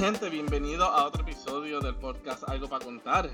[0.00, 3.28] gente, bienvenido a otro episodio del podcast Algo para contar.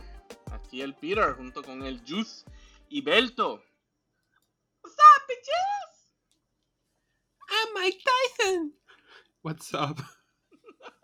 [0.50, 2.44] Aquí el Peter junto con el Juice
[2.88, 3.62] y Belto.
[4.82, 6.10] What's up, bitches?
[7.48, 8.74] I'm Mike Tyson.
[9.44, 9.96] What's up?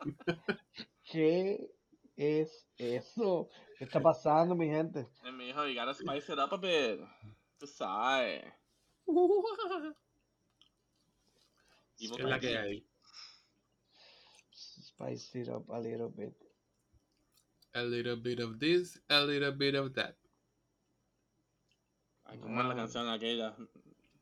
[1.05, 1.71] ¿Qué
[2.17, 3.49] es eso?
[3.79, 5.07] ¿Qué está pasando, mi gente?
[5.23, 6.99] And mi hijo, you gotta spice it up a bit.
[7.59, 8.43] Tú sabes.
[11.97, 12.92] ¿Qué es la que hay?
[15.03, 16.33] Spice it up a little bit.
[17.75, 20.15] A little bit of this, a little bit of that.
[22.27, 23.57] Ay, ¿Cómo es la canción aquella?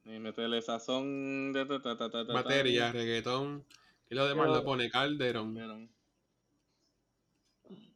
[0.07, 3.67] Y meterle sazón de ta, ta, ta, ta, ta, Materia, reggaetón.
[4.09, 5.55] Y lo demás Pero- lo pone Calderón.
[5.55, 5.91] Vieron.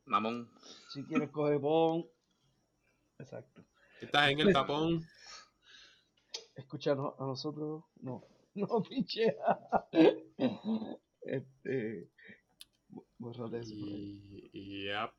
[0.04, 0.50] Mamón.
[0.90, 2.06] Si quieres coger bon.
[3.18, 3.64] Exacto.
[4.02, 5.06] Estás en el tapón.
[6.54, 7.84] Escúchanos a nosotros.
[8.02, 8.26] No.
[8.54, 9.34] No, pinche.
[11.22, 12.13] este.
[13.30, 13.72] Eso.
[13.72, 14.84] Y.
[14.84, 15.10] Yep.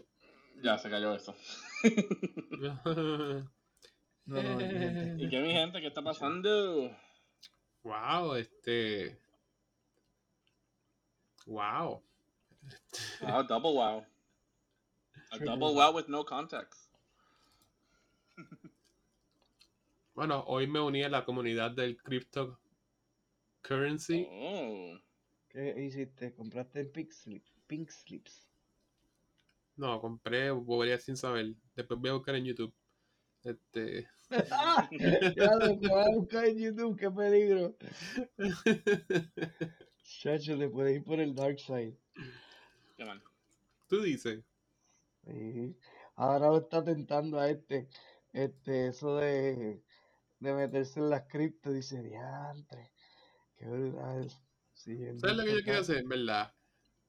[0.64, 1.36] Ya se cayó eso.
[4.28, 5.24] No, no, mi gente.
[5.24, 5.80] ¿Y qué mi gente?
[5.82, 6.90] ¿Qué está pasando?
[7.84, 9.20] wow, este.
[11.46, 12.02] Wow.
[13.22, 14.04] Wow, double wow.
[15.32, 16.86] A double wow with no context.
[20.16, 24.26] Bueno, hoy me uní a la comunidad del cryptocurrency.
[24.32, 24.98] Oh.
[25.50, 26.34] ¿Qué hiciste?
[26.34, 28.48] ¿Compraste en Slip, Pink Slips?
[29.76, 31.54] No, compré bobería sin saber.
[31.76, 32.74] Después voy a buscar en YouTube.
[33.44, 34.10] Este.
[35.36, 37.78] ya lo que vas a buscar en YouTube, qué peligro.
[40.04, 41.98] Chacho, te puedes ir por el dark side.
[42.96, 43.22] Qué mal.
[43.88, 44.44] Tú dices.
[45.26, 45.78] Sí.
[46.16, 47.90] Ahora lo está tentando a este,
[48.32, 49.84] este, eso de,
[50.40, 52.94] de meterse en las cripto, dice, diantre,
[53.58, 54.32] qué brutal.
[54.74, 56.55] Sí, es ¿Sabes lo que yo quiero hacer, en verdad?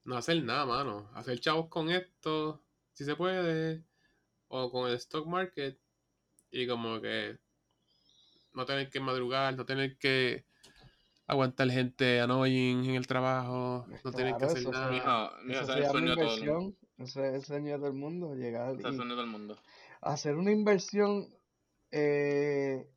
[0.06, 1.11] No hacer nada, mano.
[1.15, 2.62] Hacer chavos con esto,
[2.93, 3.84] si se puede.
[4.49, 5.78] O con el stock market.
[6.50, 7.39] Y como que
[8.55, 10.47] no tener que madrugar, no tener que
[11.27, 14.91] aguantar gente annoying en el trabajo, no tener que hacer eso nada.
[14.93, 16.77] Mijo, mijo, Eso ese se es el sueño de todo el mundo.
[16.99, 19.56] ese es el sueño de todo el mundo, llegar es el y sueño del mundo.
[20.00, 21.28] hacer una inversión
[21.91, 22.89] eh,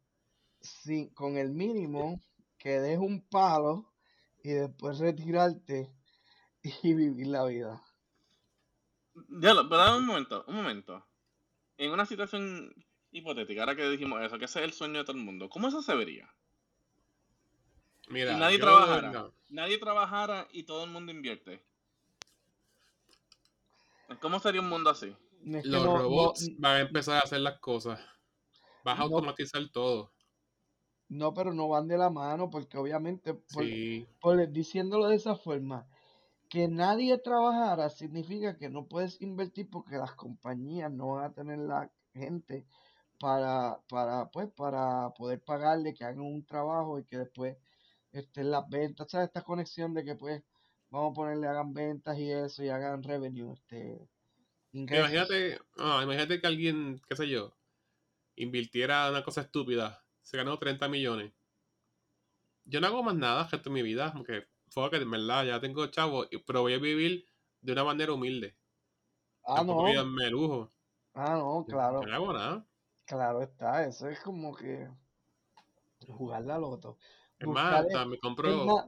[0.61, 2.21] sin- con el mínimo,
[2.57, 3.91] que des un palo
[4.43, 5.91] y después retirarte
[6.63, 7.83] y vivir la vida.
[9.41, 11.05] Ya, lo- pero dame un momento, un momento.
[11.77, 12.73] En una situación
[13.11, 15.67] hipotética, ahora que dijimos eso, que ese es el sueño de todo el mundo, ¿cómo
[15.67, 16.33] eso se vería?
[18.09, 19.33] Mira, si nadie yo, trabajara, no.
[19.49, 21.63] nadie trabajara y todo el mundo invierte.
[24.21, 25.15] ¿Cómo sería un mundo así?
[25.45, 27.99] Es que los no- no- robots van a empezar a hacer las cosas.
[28.83, 29.03] Vas a No.
[29.05, 30.11] automatizar todo.
[31.07, 34.07] No, pero no van de la mano porque obviamente, por, Sí.
[34.19, 35.87] por- diciéndolo de esa forma,
[36.49, 41.59] que nadie trabajara significa que no puedes invertir porque las compañías no van a tener
[41.59, 42.65] la gente
[43.19, 47.57] para, para, pues, para poder pagarle que hagan un trabajo y que después
[48.11, 49.27] estén las ventas, ¿sabes?
[49.27, 50.43] Esta conexión de que pues
[50.89, 54.09] vamos a ponerle hagan ventas y eso y hagan revenue, este.
[54.73, 57.53] Imagínate, ah, imagínate que alguien, qué sé yo,
[58.35, 61.33] invirtiera una cosa estúpida, se ganó 30 millones.
[62.65, 65.59] Yo no hago más nada resto de mi vida, porque fuck it, en verdad, ya
[65.61, 67.25] tengo chavo, pero voy a vivir
[67.61, 68.57] de una manera humilde.
[69.43, 70.73] Ah, Tampoco no, darme lujo.
[71.13, 72.01] ah, no, claro.
[72.01, 72.65] No hago nada.
[73.05, 74.87] Claro está, eso es como que
[76.07, 76.97] jugar la loto.
[77.39, 78.65] Es más, hasta me es compro.
[78.65, 78.85] más,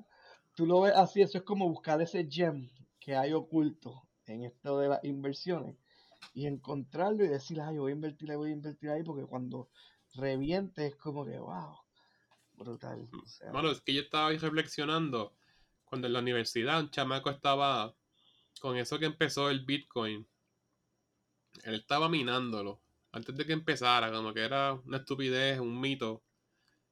[0.56, 2.70] tú lo ves así, eso es como buscar ese gem
[3.00, 5.78] que hay oculto en esto de las inversiones
[6.34, 9.70] y encontrarlo y decir, ay, voy a invertir ahí, voy a invertir ahí, porque cuando
[10.16, 11.78] reviente es como que, wow,
[12.54, 13.10] brutal.
[13.24, 15.36] O sea, Mano, es que yo estaba ahí reflexionando
[15.92, 17.94] cuando en la universidad un chamaco estaba
[18.62, 20.26] con eso que empezó el Bitcoin.
[21.66, 26.24] Él estaba minándolo antes de que empezara, como que era una estupidez, un mito.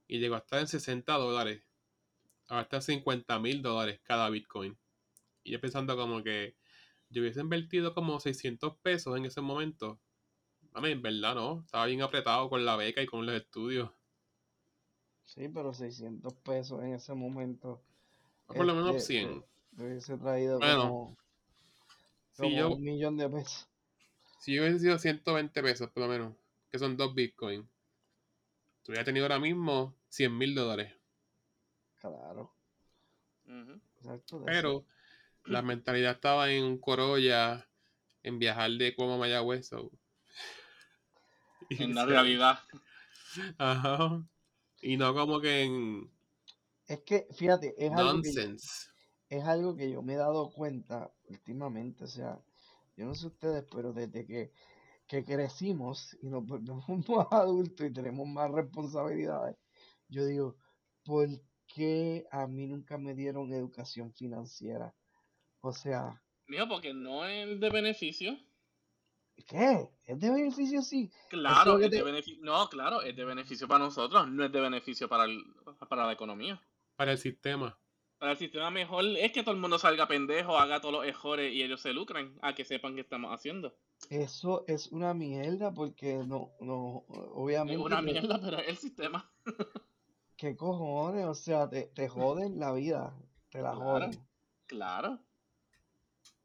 [0.06, 1.64] Y llegó a estar en 60 dólares.
[2.50, 4.78] Ahora está en 50 mil dólares cada Bitcoin.
[5.46, 6.58] Y yo pensando como que
[7.08, 10.02] yo hubiese invertido como 600 pesos en ese momento.
[10.74, 11.62] A mí, en verdad, no.
[11.62, 13.92] Estaba bien apretado con la beca y con los estudios.
[15.24, 17.82] sí, pero 600 pesos en ese momento.
[18.58, 19.42] Por lo menos este, 100.
[19.42, 19.48] te-
[19.78, 21.18] te hubiese traído Bueno, como,
[22.34, 23.68] Si yo, un millón de pesos.
[24.40, 26.36] Si yo hubiese sido 120 pesos, por lo menos,
[26.72, 27.66] que son dos bitcoins,
[28.84, 30.94] tú hubieras tenido ahora mismo 100 mil dólares.
[32.00, 32.54] Claro,
[33.98, 34.38] exacto.
[34.38, 34.46] eso.
[34.46, 34.86] Pero
[35.46, 37.68] la mentalidad estaba en un Corolla,
[38.24, 39.68] en viajar de Cuomo a Mayagüez.
[39.68, 39.92] so.
[41.70, 42.60] En la realidad.
[43.58, 44.24] Ajá.
[44.82, 46.10] Y no como que en
[46.90, 48.30] Es que, fíjate, es algo que
[49.30, 52.44] es algo que yo me he dado cuenta últimamente, o sea,
[52.98, 54.52] yo no sé ustedes, pero desde que,
[55.08, 59.56] que crecimos y nos volvemos más adultos y tenemos más responsabilidades,
[60.08, 60.58] yo digo,
[61.06, 61.30] ¿por
[61.68, 64.96] qué a mí nunca me dieron educación financiera?
[65.62, 68.36] O sea, Mío, porque no es de beneficio.
[69.46, 69.92] ¿qué?
[70.06, 70.82] ¿Es de beneficio?
[70.82, 71.12] Sí.
[71.30, 72.44] Claro, es de te- beneficio.
[72.44, 75.44] No, claro, es de beneficio para nosotros, no es de beneficio para, el-
[75.88, 76.60] para la economía.
[77.00, 77.80] Para el sistema.
[78.18, 81.54] Para el sistema mejor es que todo el mundo salga pendejo, haga todos los errores
[81.54, 83.74] y ellos se lucren a que sepan qué estamos haciendo.
[84.10, 87.78] Eso es una mierda porque no, no, Es obviamente.
[87.78, 89.32] una que- mierda, pero es el sistema.
[90.36, 91.26] ¿Qué cojones?
[91.26, 93.16] O sea, te, te joden la vida.
[93.50, 93.80] Te la Claro.
[93.80, 94.28] joden.
[94.68, 95.20] Claro.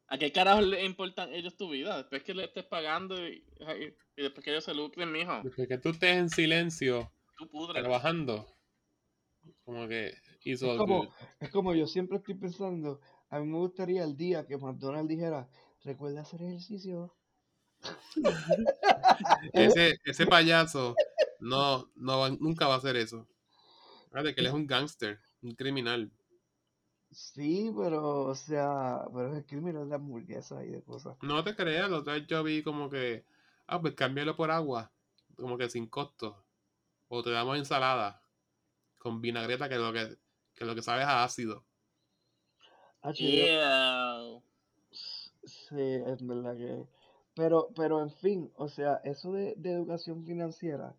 [0.07, 1.97] ¿A qué carajo le importan ellos tu vida?
[1.97, 5.79] Después que le estés pagando y, y- y después que ellos se lucren, mijo, Porque
[5.79, 8.47] tú estés en silencio, tú trabajando.
[9.65, 11.09] Como que Es como,
[11.41, 13.01] es como yo siempre estoy pensando,
[13.31, 15.49] a mí me gustaría el día que McDonald's dijera,
[15.83, 17.15] recuerda hacer ejercicio.
[19.53, 20.95] Ese, ese payaso
[21.41, 23.27] no, no va- nunca va a hacer eso.
[24.11, 26.11] Fíjate que él es un gángster, un criminal.
[27.11, 31.17] Sí, pero, o sea, pero es el criminal de hamburguesas y de cosas.
[31.23, 33.25] No te creas, la otra vez yo vi como que,
[33.67, 34.93] ah, pues cámbialo por agua,
[35.37, 36.45] como que sin costo.
[37.09, 38.23] O te damos ensalada
[38.99, 40.17] con vinagreta, que lo que,
[40.55, 41.65] que lo que sabe es a ácido.
[43.05, 44.43] Yo- Ew.
[44.91, 46.87] Sí, es verdad que...
[47.35, 50.95] Pero, pero en fin, o sea, eso de, de educación financiera,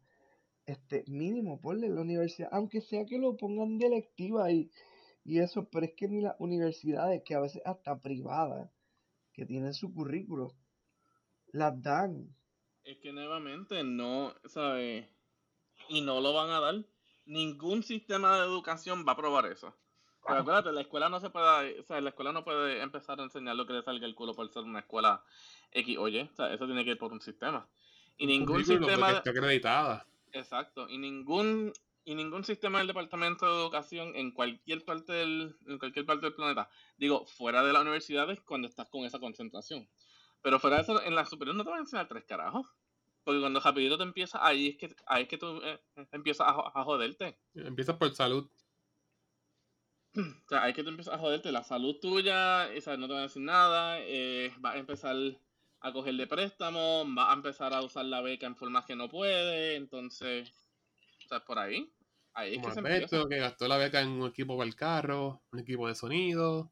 [0.66, 4.70] este, mínimo, ponle en la universidad, aunque sea que lo pongan de electiva y,
[5.24, 8.70] y eso, pero es que ni las universidades, que a veces hasta privadas,
[9.34, 10.54] que tienen su currículo,
[11.54, 12.36] las dan.
[12.84, 15.08] Es que nuevamente no, ¿sabes?
[15.90, 16.76] Y no lo van a dar.
[17.26, 19.76] Ningún sistema de educación va a probar eso.
[20.26, 23.24] Pero acuérdate, la escuela no se puede, o sea, la escuela no puede empezar a
[23.24, 25.24] enseñar lo que le salga el culo por ser una escuela
[25.72, 26.22] X o Y.
[26.22, 27.68] O sea, eso tiene que ir por un sistema.
[28.18, 30.08] Y ningún sistema, que acreditada.
[30.32, 31.74] exacto, y ningún
[32.06, 36.36] y ningún sistema del departamento de educación en cualquier parte del en cualquier parte del
[36.36, 39.88] planeta, digo, fuera de las universidades cuando estás con esa concentración.
[40.42, 42.68] Pero fuera de eso, en la superior no te van a enseñar tres carajos.
[43.26, 45.80] Porque cuando rapidito te empiezas, ahí es que, ahí es que tú eh,
[46.12, 47.38] empiezas a, a joderte.
[47.56, 48.48] Empieza por salud.
[50.16, 51.52] O sea, ahí es que tú empiezas a joderte.
[51.52, 53.98] La salud tuya, o sea, no te van a decir nada.
[54.00, 55.16] eh, vas a empezar
[55.82, 59.10] a coger de préstamo, vas a empezar a usar la beca en formas que no
[59.10, 59.76] puede.
[59.76, 60.54] Entonces,
[61.26, 61.92] o sea, por ahí.
[62.34, 63.16] Ahí es Como que se empieza.
[63.16, 66.72] Alberto, que gastó la beca en un equipo para el carro, un equipo de sonido.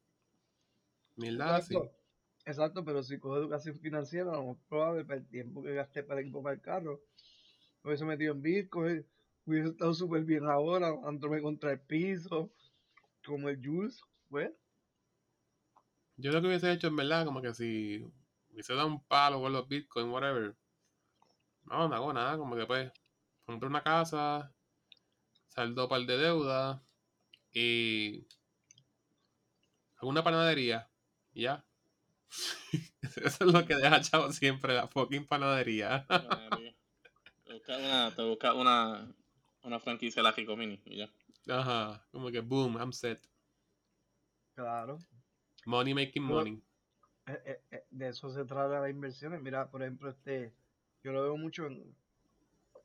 [1.15, 1.75] Mierda, así.
[2.45, 6.21] Exacto, pero si cojo educación financiera, lo más probable para el tiempo que gasté para
[6.41, 7.01] para el carro,
[7.83, 9.05] hubiese metido en Bitcoin,
[9.45, 12.51] hubiese estado súper bien ahora, dándome contra el piso,
[13.25, 14.51] como el Juice, pues.
[16.17, 18.05] Yo lo que hubiese hecho en verdad, como que si
[18.51, 20.55] hubiese dado un palo con los bitcoins, whatever.
[21.65, 22.91] No, no hago nada, como que pues,
[23.45, 24.53] compré una casa,
[25.47, 26.83] saldo par de deuda
[27.53, 28.27] y
[29.97, 30.89] hago una panadería
[31.33, 31.65] ya.
[33.01, 36.05] Eso es lo que deja chavo siempre, la fucking panadería.
[37.43, 39.15] Te buscas una, te buscas una,
[39.63, 41.09] una franquicia de la Rico Mini y ya.
[41.47, 43.21] Ajá, como que boom, I'm set.
[44.55, 44.99] Claro.
[45.65, 46.61] Money making Pero- money.
[47.25, 49.41] Eh, eh, eh, de eso se trata las inversiones.
[49.41, 50.53] Mira, por ejemplo, este,
[51.03, 51.95] yo lo veo mucho en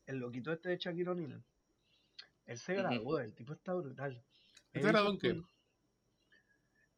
[0.06, 1.42] el loquito este de Shaquille O'Neal.
[2.46, 4.22] Él se graduó, el tipo está brutal.
[4.72, 5.42] ¿Él se graduó en qué?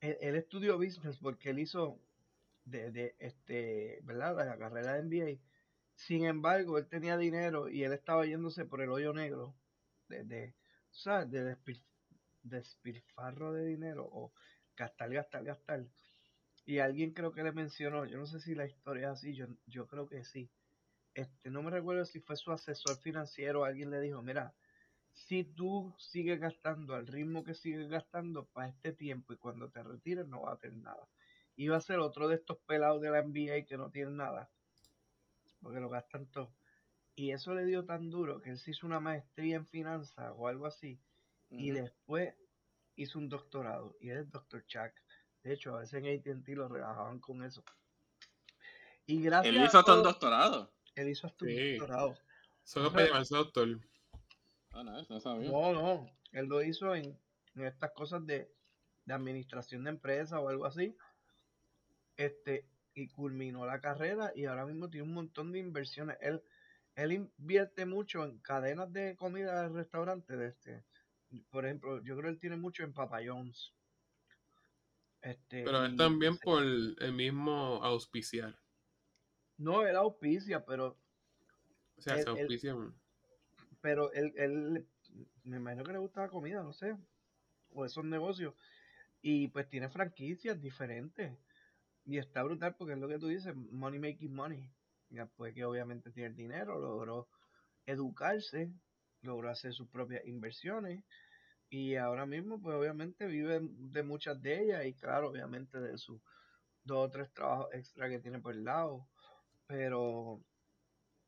[0.02, 1.98] él estudió business porque él hizo
[2.64, 4.36] de, de este, ¿verdad?
[4.36, 5.50] La carrera de MBA.
[5.94, 9.54] Sin embargo, él tenía dinero y él estaba yéndose por el hoyo negro
[10.08, 10.56] de, de
[10.90, 11.30] ¿sabes?
[11.30, 11.84] De despil-
[12.42, 14.32] despilfarro de dinero o
[14.76, 15.86] gastar, gastar, gastar.
[16.64, 19.46] Y alguien creo que le mencionó, yo no sé si la historia es así, yo,
[19.66, 20.50] yo creo que sí.
[21.14, 24.54] Este, no me recuerdo si fue su asesor financiero, alguien le dijo, mira,
[25.12, 29.82] si tú sigues gastando al ritmo que sigues gastando para este tiempo y cuando te
[29.82, 31.08] retires no vas a tener nada.
[31.68, 34.50] Va a ser otro de estos pelados de la NBA que no tienen nada,
[35.62, 36.52] porque lo gastan todo.
[37.16, 40.48] Y eso le dio tan duro que él se hizo una maestría en finanzas o
[40.48, 40.98] algo así,
[41.50, 42.34] y después
[42.96, 44.64] hizo un doctorado, y él es Dr.
[44.66, 44.92] Chuck.
[45.42, 47.62] De hecho, a veces en AT&T lo relajaban con eso.
[49.06, 50.72] Y gracias Él hizo hasta un doctorado.
[50.94, 51.76] él hizo hasta un Sí.
[51.78, 52.18] doctorado.
[52.62, 53.68] Solo para llamarse doctor.
[54.72, 55.50] Ah, no, eso no sabía.
[55.50, 57.18] No, no, él lo hizo en,
[57.56, 58.52] en estas cosas de,
[59.04, 60.96] de administración de empresas o algo así.
[62.20, 66.18] Este, y culminó la carrera y ahora mismo tiene un montón de inversiones.
[66.20, 66.42] Él,
[66.94, 70.38] él invierte mucho en cadenas de comida de restaurantes.
[70.38, 70.84] De este.
[71.48, 73.72] Por ejemplo, yo creo que él tiene mucho en Papa John's.
[75.22, 78.54] Este, Pero y- también por el mismo auspiciar.
[79.56, 80.98] No, él auspicia, pero,
[81.96, 82.94] O sea, Él- se él- auspician.
[83.80, 84.86] pero él, él,
[85.44, 86.96] me imagino que le gusta la comida, no sé,
[87.70, 88.54] o esos negocios.
[89.22, 91.32] Y pues tiene franquicias diferentes.
[92.04, 94.70] Y está brutal porque es lo que tú dices, money making money.
[95.10, 97.28] Ya pues que obviamente tiene el dinero, logró
[97.86, 98.72] educarse,
[99.22, 101.02] logró hacer sus propias inversiones
[101.68, 106.20] y ahora mismo pues obviamente vive de muchas de ellas y claro, obviamente de sus
[106.84, 109.08] dos o tres trabajos extra que tiene por el lado.
[109.66, 110.42] Pero,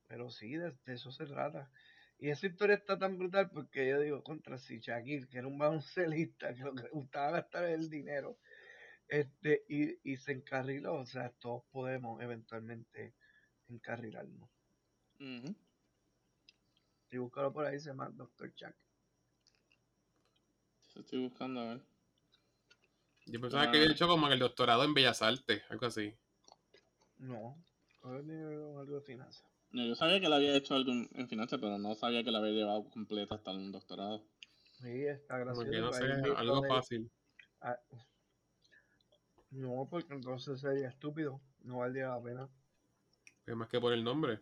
[0.09, 1.71] pero sí, de, eso se trata.
[2.19, 5.59] Y esa historia está tan brutal porque yo digo, contra si Shakir, que era un
[5.59, 8.39] baloncelista, que lo que le gustaba gastar el dinero,
[9.13, 13.15] este, y, y se encarriló, o sea, todos podemos eventualmente
[13.69, 14.49] encarrilarnos.
[15.21, 15.55] Ujú.
[17.11, 18.55] Y búscalo por ahí, se llama Dr.
[18.55, 18.75] Chuck.
[20.89, 21.83] Eso estoy buscando a ver.
[23.27, 23.81] Yo pensaba que Ah.
[23.83, 26.15] había hecho como el doctorado en Bellas Artes, algo así.
[27.19, 27.63] No,
[28.03, 29.45] a ver, dime algo de finanzas.
[29.71, 32.39] No, yo sabía que él había hecho algo en finanzas, pero no sabía que la
[32.39, 34.25] había llevado completa hasta un doctorado.
[34.81, 35.71] Sí, está gracioso.
[35.71, 36.05] que no sé,
[36.37, 37.11] algo de- fácil.
[37.61, 37.79] ah,
[39.53, 41.41] no, porque entonces sería estúpido.
[41.61, 42.49] No valdría la pena.
[43.45, 44.41] que más que por el nombre.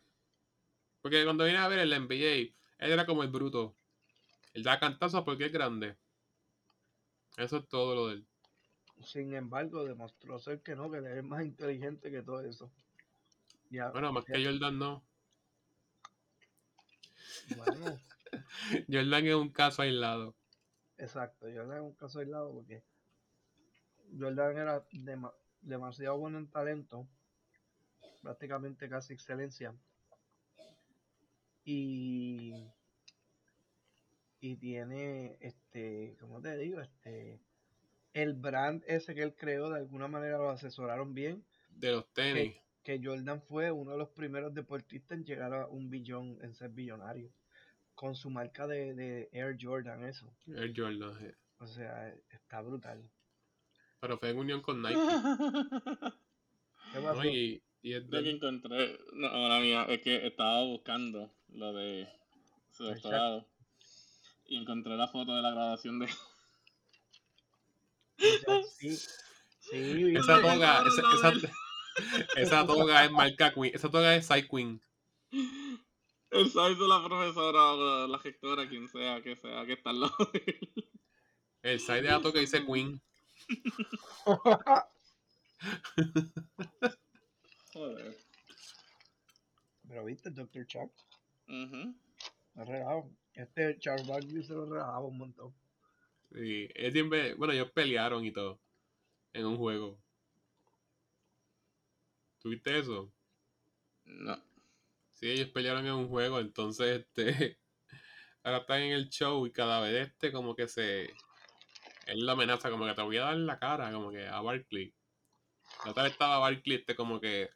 [1.02, 3.75] Porque cuando vine a ver el NBA, él era como el bruto.
[4.55, 5.97] Él da cantazos porque es grande.
[7.37, 8.26] Eso es todo lo de él.
[9.05, 12.71] Sin embargo, demostró ser que no, que él es más inteligente que todo eso.
[13.71, 15.02] Ya, Bueno, más ya- que Jordan no.
[17.57, 17.99] bueno,
[18.88, 20.35] Jordan es un caso aislado.
[20.99, 21.47] exacto.
[21.47, 22.83] Jordan es un caso aislado porque
[24.19, 27.07] Jordan era dema- demasiado bueno en talento,
[28.23, 29.75] prácticamente casi excelencia.
[31.64, 32.67] Y,
[34.40, 36.81] y tiene, este, ¿cómo te digo?
[36.81, 37.40] Este,
[38.14, 41.45] el brand ese que él creó, de alguna manera lo asesoraron bien.
[41.69, 42.57] De los tenis.
[42.83, 46.71] que Jordan fue uno de los primeros deportistas en llegar a un billón, en ser
[46.71, 47.31] billonario,
[47.95, 50.33] con su marca de, de Air Jordan, eso.
[50.47, 51.26] El Jordan.
[51.26, 51.35] eh.
[51.59, 53.02] O sea, está brutal.
[54.00, 54.95] Pero fue en unión con Nike.
[56.92, 57.04] ¿Qué ¿no?
[57.04, 57.25] pasó?
[57.25, 61.73] Y, y es de Lo que encontré, no, ahora mía, es que estaba buscando lo
[61.73, 62.09] de
[62.71, 63.47] su doctorado
[64.47, 66.09] y encontré la foto de la graduación de
[68.78, 68.99] sí,
[70.16, 71.33] Esa toga, esa, no, esa,
[72.37, 73.73] esa toga es marca Queen.
[73.75, 74.80] Esa toga es Side Queen.
[75.30, 80.00] el size de la profesora o la gestora, quien sea, que sea, que está al
[80.00, 80.90] lado de él.
[81.62, 83.00] El side de la toga dice Queen.
[87.73, 88.16] Joder.
[89.88, 90.66] Pero viste, el Dr.
[90.66, 90.92] Chuck,
[91.47, 91.95] me
[92.64, 93.11] regado.
[93.35, 95.54] Este Charles Barkley se lo regaba un montón.
[96.33, 98.61] Sí, él siempre, bueno, ellos pelearon y todo.
[99.33, 100.00] En un juego.
[102.40, 103.12] ¿Tuviste eso?
[104.04, 104.37] No.
[105.11, 107.59] Sí, ellos pelearon en un juego, entonces este.
[108.42, 111.12] Ahora están en el show y cada vez este como que se.
[112.11, 114.40] Él lo amenaza, como que te voy a dar en la cara, como que a
[114.40, 114.93] Barkley.
[115.85, 117.50] La otra vez estaba Barkley, este como que.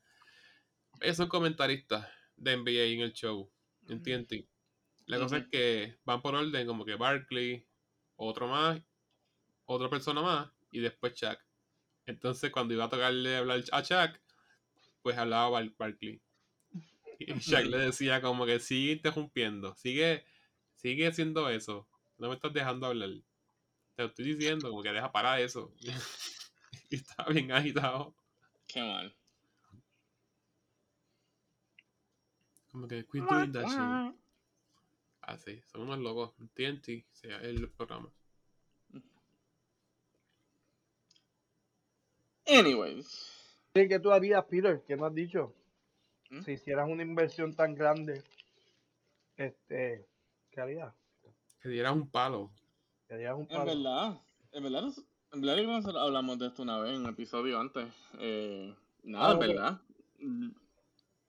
[1.01, 3.51] Ellos son comentaristas de NBA en el show,
[3.89, 4.05] en Ujú.
[4.05, 4.49] TNT.
[5.07, 7.67] La cosa es que van por orden, como que Barkley,
[8.17, 8.81] otro más,
[9.67, 11.39] otra persona más, y después Chuck.
[12.07, 14.21] Entonces, cuando iba a tocarle hablar a Chuck,
[15.03, 16.23] pues hablaba Bar- Barkley.
[17.19, 20.25] Y Shaq le decía como que sigue interrumpiendo, sigue,
[20.75, 23.11] sigue haciendo eso, no me estás dejando hablar.
[23.95, 25.73] Te lo estoy diciendo, como que deja parar eso.
[26.91, 28.15] y estaba bien agitado.
[28.67, 29.15] Qué mal.
[32.73, 34.21] Como que quit doing that shit.
[35.21, 36.35] Así, son unos locos.
[36.55, 38.11] TNT, sea el programa.
[42.47, 43.07] Anyways.
[43.75, 44.83] Sí, ¿Qué tú harías, Peter?
[44.87, 45.55] ¿Qué me has dicho?
[46.31, 46.43] ¿Mm?
[46.43, 48.23] Si hicieras una inversión tan grande,
[49.37, 50.07] este,
[50.51, 50.93] ¿qué harías?
[51.61, 52.51] Que dieras un palo.
[53.07, 54.21] ¿Te harías un En verdad,
[54.53, 54.85] en verdad,
[55.33, 57.87] en verdad yo creo que nosotros hablamos de esto una vez en un episodio antes.
[58.19, 59.81] Eh, nada, Ah, en verdad.
[60.19, 60.51] Mm,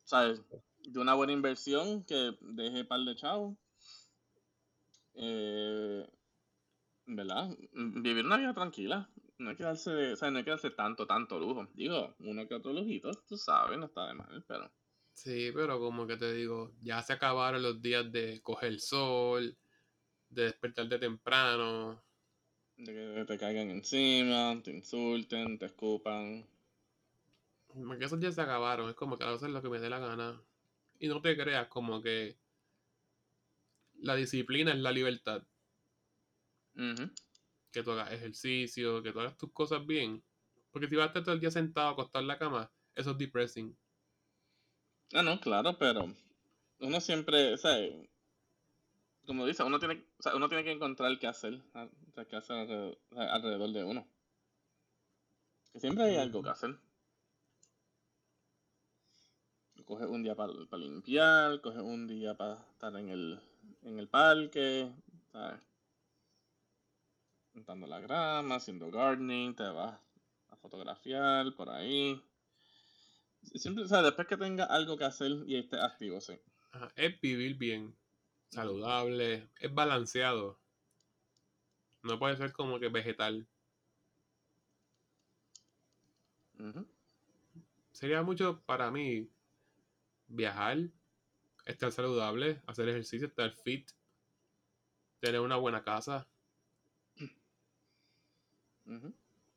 [0.04, 0.42] ¿Sabes?
[0.80, 3.58] De una buena inversión que deje par de chavos.
[5.16, 6.08] Eh,
[7.08, 9.10] en verdad, vivir una vida tranquila.
[9.38, 11.68] No hay que darse, de- o sea, no hay que darse tanto, tanto lujo.
[11.74, 14.72] Digo, uno que otro lujito, tú sabes, no está de mal, pero.
[15.12, 19.58] Sí, pero como que te digo, ya se acabaron los días de coger sol,
[20.36, 22.04] de despertarte temprano.
[22.78, 26.46] De que te caigan encima, te insulten, te escupan.
[27.68, 30.00] Como que esos días se acabaron, es como que hacer lo que me dé la
[30.00, 30.42] gana.
[31.00, 32.38] Y no te creas, como que
[34.00, 35.44] la disciplina es la libertad.
[37.72, 40.24] Que tú hagas ejercicio, que tú hagas tus cosas bien.
[40.72, 43.18] Porque si vas a estar todo el día sentado, acostado en la cama, eso es
[43.18, 43.78] depressing.
[45.14, 46.14] Ah, no, claro, pero
[46.80, 47.78] uno siempre, o sea,
[49.26, 51.62] como dice, uno tiene, uno tiene que encontrar qué hacer,
[52.30, 54.08] qué hacer alrededor, de uno.
[55.74, 56.78] Que siempre hay algo que hacer.
[59.86, 63.40] Coges un día para limpiar, coges un día para estar en el,
[63.84, 64.92] en el parque.
[67.54, 70.00] Montando la grama, haciendo gardening, te vas
[70.50, 72.20] a fotografiar por ahí.
[73.54, 76.34] Siempre, o sea, después que tenga algo que hacer y esté activo, sí.
[76.96, 77.96] Es vivir bien,
[78.50, 80.60] saludable, es balanceado.
[82.04, 83.48] No puede ser como que vegetal.
[87.92, 89.30] Sería mucho para mí
[90.28, 90.78] viajar,
[91.66, 93.90] estar saludable, hacer ejercicio, estar fit,
[95.20, 96.28] tener una buena casa,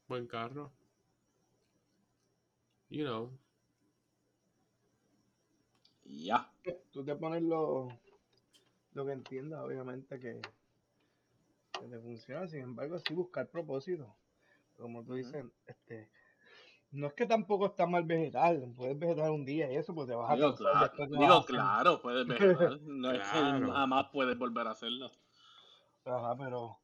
[0.08, 0.72] buen carro.
[2.90, 3.38] You know.
[6.04, 6.50] Ya.
[6.90, 7.88] Tú te pones lo,
[8.98, 10.40] lo que entiendas, obviamente, que,
[11.80, 12.48] que te funciona.
[12.48, 14.14] Sin embargo, sí buscar propósito.
[14.76, 15.18] Como tú Ujú.
[15.18, 16.10] dices, este,
[16.90, 18.72] no es que tampoco está mal vegetal.
[18.76, 22.26] Puedes vegetar un día y eso, pues te vas a Digo, claro, digo, claro, puedes
[22.26, 22.78] mejorar.
[22.82, 23.38] No es que
[23.72, 25.10] jamás puedes volver a hacerlo.
[26.04, 26.78] Ajá, pero,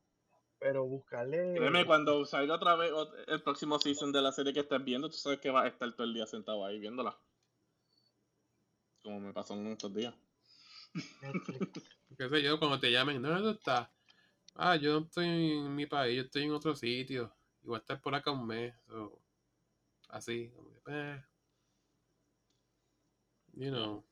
[0.60, 1.54] pero buscarle.
[1.54, 2.92] Créeme, cuando salga otra vez
[3.26, 5.92] el próximo season de la serie que estés viendo, tú sabes que vas a estar
[5.94, 7.16] todo el día sentado ahí viéndola.
[9.02, 10.14] Como me pasó en estos días.
[12.16, 13.88] Qué sé yo, cuando te llamen, ¿dónde tú estás?
[14.54, 17.34] Ah, yo no estoy en mi país, yo estoy en otro sitio.
[17.62, 18.74] Y voy a estar por acá un mes.
[18.86, 19.20] so,
[20.08, 21.24] así, como que, eh.
[23.54, 24.04] You know.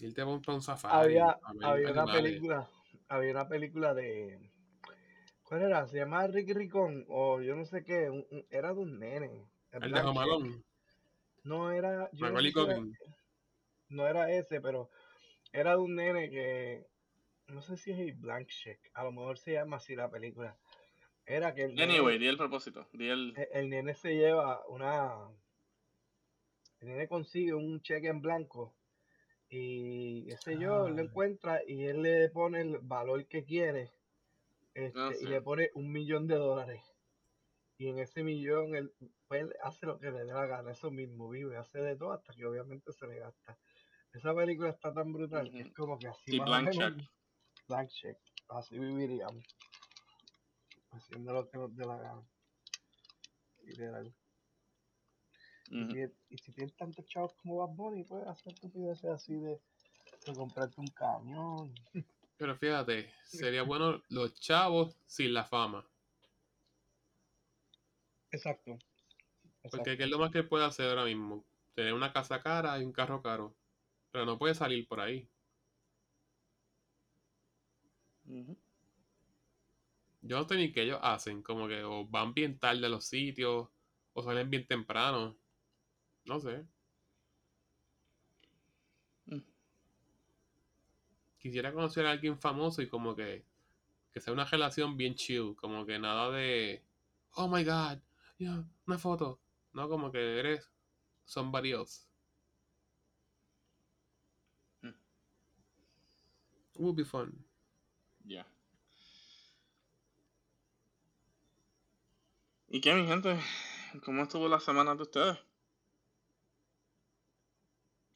[0.00, 1.16] Irte a un, safari.
[1.16, 2.70] había, había una película,
[3.08, 4.50] había una película de
[5.44, 5.86] ¿cuál era?
[5.86, 9.48] Se llamaba Ricky Ricón o yo no sé qué, un- un- era de un nene.
[9.70, 10.00] El de.
[10.00, 10.64] Jomalón.
[11.44, 12.82] No era, yo no, sé.
[13.94, 14.90] No era ese, pero
[15.52, 16.86] era de un nene que
[17.48, 20.56] no sé si es el Blank Check, a lo mejor se llama así la película.
[21.26, 22.86] Era que el Anyway, nene, di el propósito.
[22.92, 23.34] Di el.
[23.36, 25.28] el, el nene se lleva una,
[26.80, 28.74] el nene consigue un cheque en blanco
[29.48, 31.04] y qué sé yo, él lo Ah.
[31.04, 33.90] encuentra y él le pone el valor que quiere
[34.74, 36.82] este, Ah, y le pone un millón de dólares.
[37.78, 38.92] Y en ese millón él,
[39.28, 42.12] pues, él hace lo que le dé la gana, eso mismo, vive, hace de todo
[42.12, 43.58] hasta que obviamente se le gasta.
[44.14, 46.96] Esa película está tan brutal que es como que así Sí, más Blank o menos,
[46.96, 47.10] Check.
[47.68, 49.44] blank check, así viviríamos,
[50.92, 52.22] haciendo lo que nos dé la gana.
[53.64, 54.14] Literal.
[55.70, 55.98] Y, si,
[56.28, 59.60] y si tienes tantos chavos como Bad Bunny, puedes hacer estupideces así de,
[60.26, 61.74] de comprarte un camión.
[62.36, 65.84] Pero fíjate, sería bueno los chavos sin la fama.
[68.30, 68.78] Exacto.
[69.70, 71.44] Porque ¿qué es lo más que puede hacer ahora mismo?
[71.74, 73.56] Tener una casa cara y un carro caro.
[74.14, 75.28] Pero no puede salir por ahí.
[80.22, 81.42] Yo no sé ni qué ellos hacen.
[81.42, 83.68] Como que o van bien tarde a los sitios.
[84.12, 85.36] O salen bien temprano.
[86.26, 86.64] No sé.
[89.26, 89.40] Mm.
[91.40, 93.44] Quisiera conocer a alguien famoso y como que.
[94.12, 95.56] Que sea una relación bien chill.
[95.56, 96.84] Como que nada de.
[97.32, 97.98] Oh my god.
[98.38, 99.40] yeah, una foto.
[99.72, 100.70] No, como que eres
[101.24, 102.13] somebody else.
[106.74, 107.44] It would be fun.
[108.24, 108.46] Ya.
[112.68, 113.38] ¿Y qué, mi gente?
[114.04, 115.38] ¿Cómo estuvo la semana de ustedes?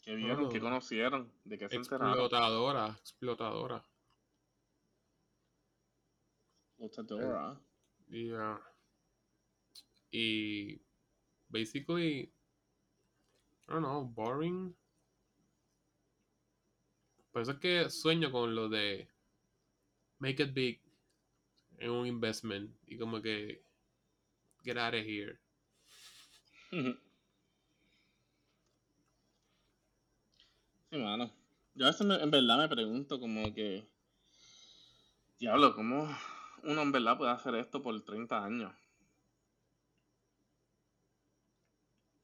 [0.03, 0.49] ¿Qué vieron?
[0.49, 1.33] ¿Qué Bueno, conocieron?
[1.45, 2.09] ¿De qué se enteraron?
[2.11, 3.85] explotadora, explotadora.
[6.79, 7.61] Lutadora.
[8.09, 8.61] Y, ah,
[10.11, 10.81] y
[11.49, 12.33] basically,
[13.69, 14.75] I don't know, boring.
[17.39, 19.07] Por eso es que sueño con lo de
[20.19, 20.81] make it big
[21.79, 23.63] en un investment y como que
[24.65, 25.39] get out of here.
[30.91, 31.31] Sí, mano.
[31.75, 33.87] Yo a veces me- en verdad me pregunto como que...
[35.39, 36.09] Diablo, ¿cómo
[36.65, 38.75] uno en verdad puede hacer esto por 30 años?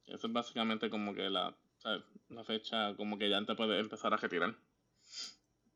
[0.07, 1.55] Eso es básicamente como que la,
[2.44, 4.57] fecha como que ya te puedes empezar a retirar.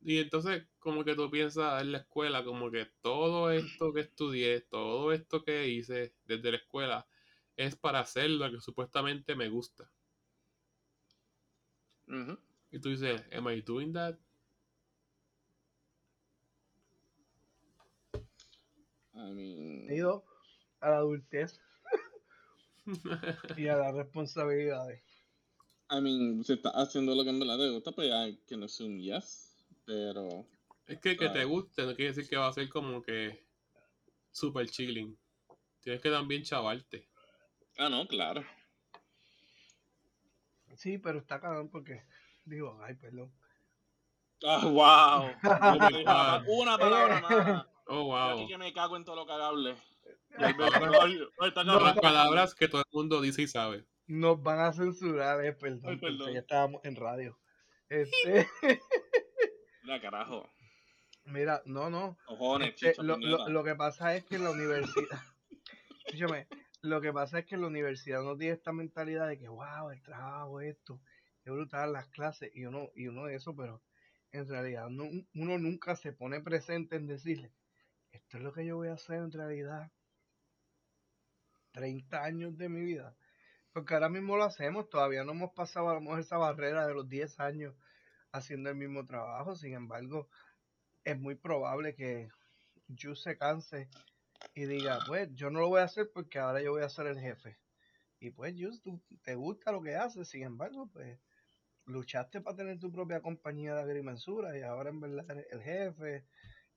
[0.01, 4.61] Y entonces como que tú piensas en la escuela como que todo esto que estudié,
[4.63, 7.07] todo esto que hice desde la escuela
[7.57, 9.91] es para hacer lo que supuestamente me gusta.
[12.71, 14.17] Y tú dices, am I doing that?
[19.15, 19.91] I mean...
[19.91, 20.25] He ido
[20.81, 21.61] a la adultez.
[23.57, 25.03] y a las responsabilidades.
[25.91, 28.67] I mean, si estás haciendo lo que en verdad te gusta, pues ya que no
[28.67, 29.48] es un yes,
[29.89, 30.47] pero...
[30.87, 33.43] Es que que te guste no quiere decir que va a ser como que
[34.31, 35.19] super chilling.
[35.81, 37.09] Tienes que también chavarte.
[37.79, 38.45] Ah, no, claro.
[40.77, 42.05] Sí, pero está cabrón porque,
[42.45, 43.33] digo, ay, perdón.
[44.45, 45.33] Ah, wow.
[46.61, 47.67] Una palabra más.
[47.87, 48.39] Oh, wow.
[48.39, 49.75] aquí que me cago en todo lo cagable.
[50.39, 53.87] Las palabras, que todo el mundo dice y sabe.
[54.07, 56.33] Nos van a censurar, eh, perdón, Ay, perdón.
[56.33, 57.39] ya estábamos en radio.
[57.89, 58.47] Este,
[59.89, 60.47] Mira, carajo.
[61.25, 62.19] mira, no, no.
[62.27, 65.19] Cojones, Este, lo, lo, lo que pasa es que en la universidad,
[66.05, 66.47] escúchame,
[66.83, 69.91] lo que pasa es que en la universidad no tiene esta mentalidad de que, wow,
[69.91, 71.01] el trabajo, esto,
[71.43, 73.81] qué brutal las clases, y uno, y uno de eso, pero
[74.31, 77.51] en realidad no- uno nunca se pone presente en decirle,
[78.13, 79.91] esto es lo que yo voy a hacer en realidad
[81.73, 83.17] 30 años de mi vida.
[83.73, 86.93] Porque ahora mismo lo hacemos, todavía no hemos pasado a lo mejor esa barrera de
[86.93, 87.75] los 10 años
[88.33, 90.29] haciendo el mismo trabajo, sin embargo,
[91.05, 92.29] es muy probable que
[92.89, 93.89] yo se canse
[94.55, 97.07] y diga, pues yo no lo voy a hacer porque ahora yo voy a ser
[97.07, 97.59] el jefe.
[98.21, 101.19] Y pues Jus, tú te gusta lo que haces, sin embargo, pues
[101.87, 106.25] luchaste para tener tu propia compañía de agrimensura y ahora en verdad eres el jefe,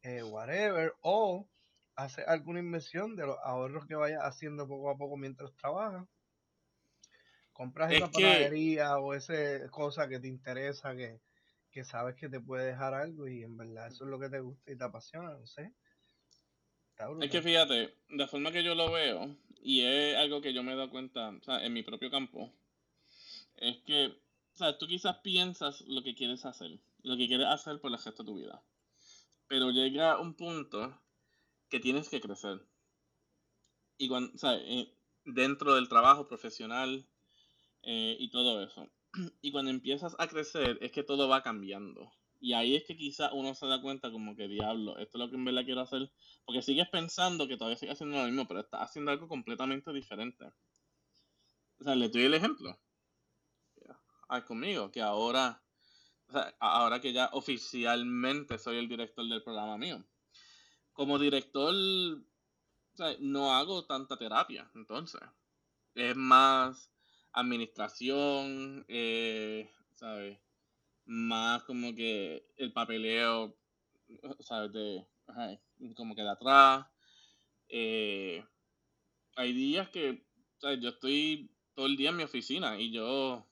[0.04, 1.50] eh, whatever, o
[1.96, 6.08] hacer alguna inversión de los ahorros que vayas haciendo poco a poco mientras trabajas.
[7.54, 11.20] Compras Es esa que- panadería o esa cosa que te interesa, que,
[11.72, 14.40] que sabes que te puede dejar algo y en verdad eso es lo que te
[14.40, 15.74] gusta y te apasiona, no sé.
[16.92, 20.64] Está Es que fíjate, la forma que yo lo veo, y es algo que yo
[20.64, 22.52] me he dado cuenta o sea, en mi propio campo,
[23.56, 27.80] es que, o sea, tú quizás piensas lo que quieres hacer, lo que quieres hacer
[27.80, 28.64] por el resto de tu vida,
[29.48, 31.02] pero llega un punto
[31.70, 32.62] que tienes que crecer.
[33.98, 34.94] Y cuando, o sea, eh,
[35.26, 37.08] dentro del trabajo profesional
[37.84, 38.90] eh, y todo eso.
[39.42, 42.12] Y cuando empiezas a crecer es que todo va cambiando.
[42.40, 45.30] Y ahí es que quizás uno se da cuenta como que diablo, esto es lo
[45.30, 46.12] que en verdad quiero hacer.
[46.46, 50.46] Porque sigues pensando que todavía sigues haciendo lo mismo, pero estás haciendo algo completamente diferente.
[51.80, 52.80] O sea, le doy el ejemplo.
[54.28, 55.62] Ah, conmigo, que ahora,
[56.28, 60.04] o sea, ahora que ya oficialmente soy el director del programa mío.
[60.94, 65.22] Como director, o sea, no hago tanta terapia, entonces.
[65.96, 66.91] Es más
[67.34, 70.40] administración, eh, ¿sabes?
[71.06, 73.58] Más como que el papeleo,
[74.40, 74.72] ¿sabes?
[74.72, 75.08] De,
[75.96, 76.86] como que de atrás.
[77.70, 78.44] Eh,
[79.36, 80.26] hay días que,
[80.60, 80.80] ¿sabes?
[80.82, 83.48] Yo estoy todo el día en mi oficina y yo,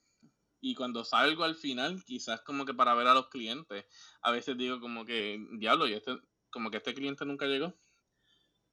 [0.61, 3.85] y cuando salgo al final, quizás como que para ver a los clientes,
[4.21, 6.17] a veces digo como que, diablo, y este,
[6.49, 7.73] como que este cliente nunca llegó.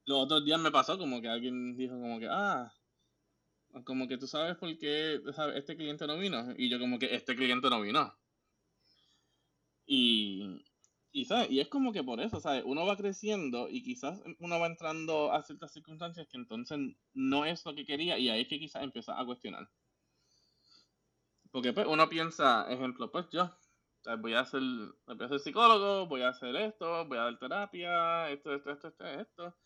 [0.04, 2.72] Los otros días me pasó como que alguien dijo como que, ah,
[3.84, 5.56] como que tú sabes por qué ¿sabes?
[5.56, 6.54] este cliente no vino.
[6.56, 8.14] Y yo como que este cliente no vino.
[9.86, 10.64] Y,
[11.12, 11.50] y, ¿sabes?
[11.50, 12.64] y es como que por eso, ¿sabes?
[12.66, 16.78] Uno va creciendo y quizás uno va entrando a ciertas circunstancias que entonces
[17.14, 19.68] no es lo que quería y ahí es que quizás empieza a cuestionar.
[21.50, 23.50] Porque pues uno piensa, ejemplo, pues yo
[24.02, 24.20] ¿sabes?
[24.20, 24.60] voy a ser,
[25.06, 28.88] voy a ser psicólogo, voy a hacer esto, voy a dar terapia, esto, esto, esto,
[28.88, 29.56] esto, esto.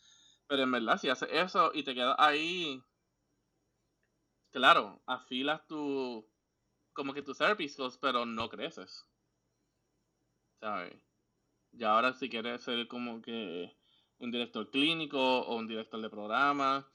[0.46, 2.82] Pero en verdad, si haces eso y te quedas ahí,
[4.50, 6.26] claro, afilas tu,
[6.92, 9.06] como que tus therapy skills, pero no creces.
[10.60, 10.94] ¿Sabes?
[11.72, 13.74] Y ahora si quieres ser como que
[14.18, 16.86] un director clínico o un director de programa,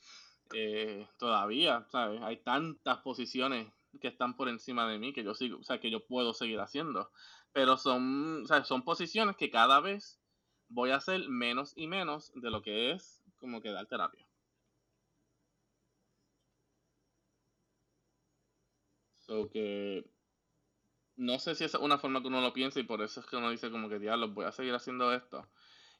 [0.53, 2.21] eh, todavía, ¿sabes?
[2.21, 5.89] Hay tantas posiciones que están por encima de mí que yo sigo, o sea, que
[5.89, 7.11] yo puedo seguir haciendo.
[7.51, 10.19] Pero son, o sea, son posiciones que cada vez
[10.67, 14.24] voy a hacer menos y menos de lo que es como que dar terapia.
[19.25, 20.05] So que
[21.17, 23.25] no sé si esa es una forma que uno lo piensa y por eso es
[23.25, 25.47] que uno dice como que diablo, voy a seguir haciendo esto.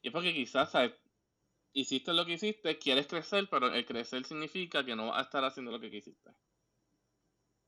[0.01, 0.93] Y es porque quizás, ¿sabes?
[1.73, 5.43] Hiciste lo que hiciste, quieres crecer, pero el crecer significa que no vas a estar
[5.43, 6.31] haciendo lo que quisiste.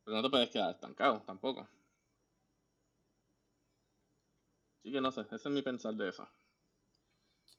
[0.03, 1.67] Pero no te puedes quedar estancado tampoco.
[4.79, 6.27] Así que no sé, ese es mi pensar de eso.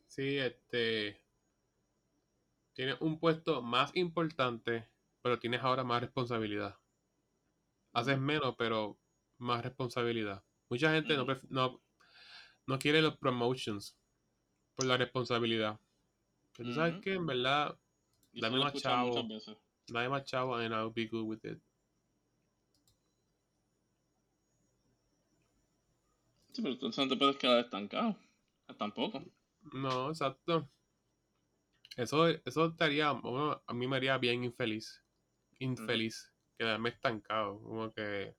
[0.06, 1.20] Sí, este.
[2.72, 4.88] Tienes un puesto más importante,
[5.20, 6.77] pero tienes ahora más responsabilidad.
[7.92, 8.98] Haces menos, pero
[9.38, 10.44] más responsabilidad.
[10.70, 11.32] Mucha gente no, Ujú.
[11.32, 11.82] pref- no,
[12.66, 13.96] no quiere los promotions
[14.74, 15.80] por la responsabilidad.
[16.56, 17.78] Pero tú sabes que en verdad,
[18.32, 19.14] Y Dame más chavo.
[19.88, 21.58] dame más chavo and I'll be good with it.
[26.52, 28.16] Sí, pero entonces no te puedes quedar estancado.
[28.78, 29.22] Tampoco.
[29.72, 30.68] No, exacto.
[31.96, 35.02] Eso, eso estaría, bueno, a mí me haría bien infeliz.
[35.58, 38.36] infeliz, quedarme estancado, como que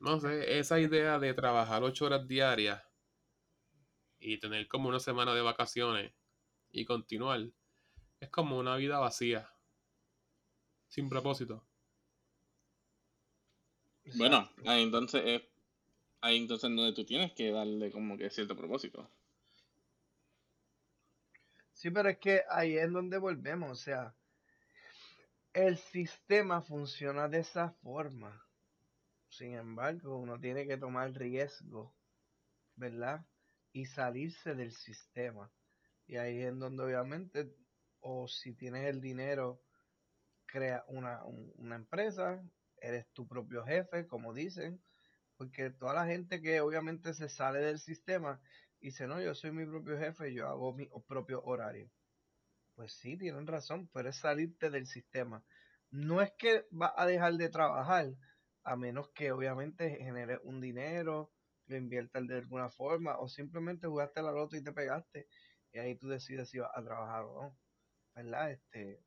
[0.00, 2.82] no sé, esa idea de trabajar ocho horas diarias
[4.18, 6.12] y tener como una semana de vacaciones
[6.72, 7.50] y continuar
[8.18, 9.50] es como una vida vacía,
[10.88, 11.64] sin propósito.
[14.16, 15.42] Bueno, ahí entonces es
[16.20, 19.10] ahí entonces donde tú tienes que darle como que cierto propósito.
[21.72, 24.14] Sí, pero es que ahí es donde volvemos, o sea,
[25.52, 28.46] el sistema funciona de esa forma.
[29.28, 31.94] Sin embargo, uno tiene que tomar riesgo,
[32.76, 33.24] ¿verdad?
[33.72, 35.50] Y salirse del sistema.
[36.06, 37.52] Y ahí es donde obviamente,
[38.00, 39.60] o si tienes el dinero,
[40.46, 42.42] crea una, una empresa,
[42.80, 44.82] eres tu propio jefe, como dicen,
[45.36, 48.40] porque toda la gente que obviamente se sale del sistema
[48.80, 51.90] dice, no, yo soy mi propio jefe, yo hago mi propio horario.
[52.80, 55.44] Pues sí, tienen razón, pero es salirte del sistema.
[55.90, 58.06] No es que vas a dejar de trabajar,
[58.64, 61.30] a menos que obviamente genere un dinero,
[61.66, 65.28] lo inviertas de alguna forma, o simplemente jugaste la loto y te pegaste,
[65.72, 67.58] y ahí tú decides si vas a trabajar o no,
[68.14, 68.50] ¿verdad?
[68.50, 69.04] Este,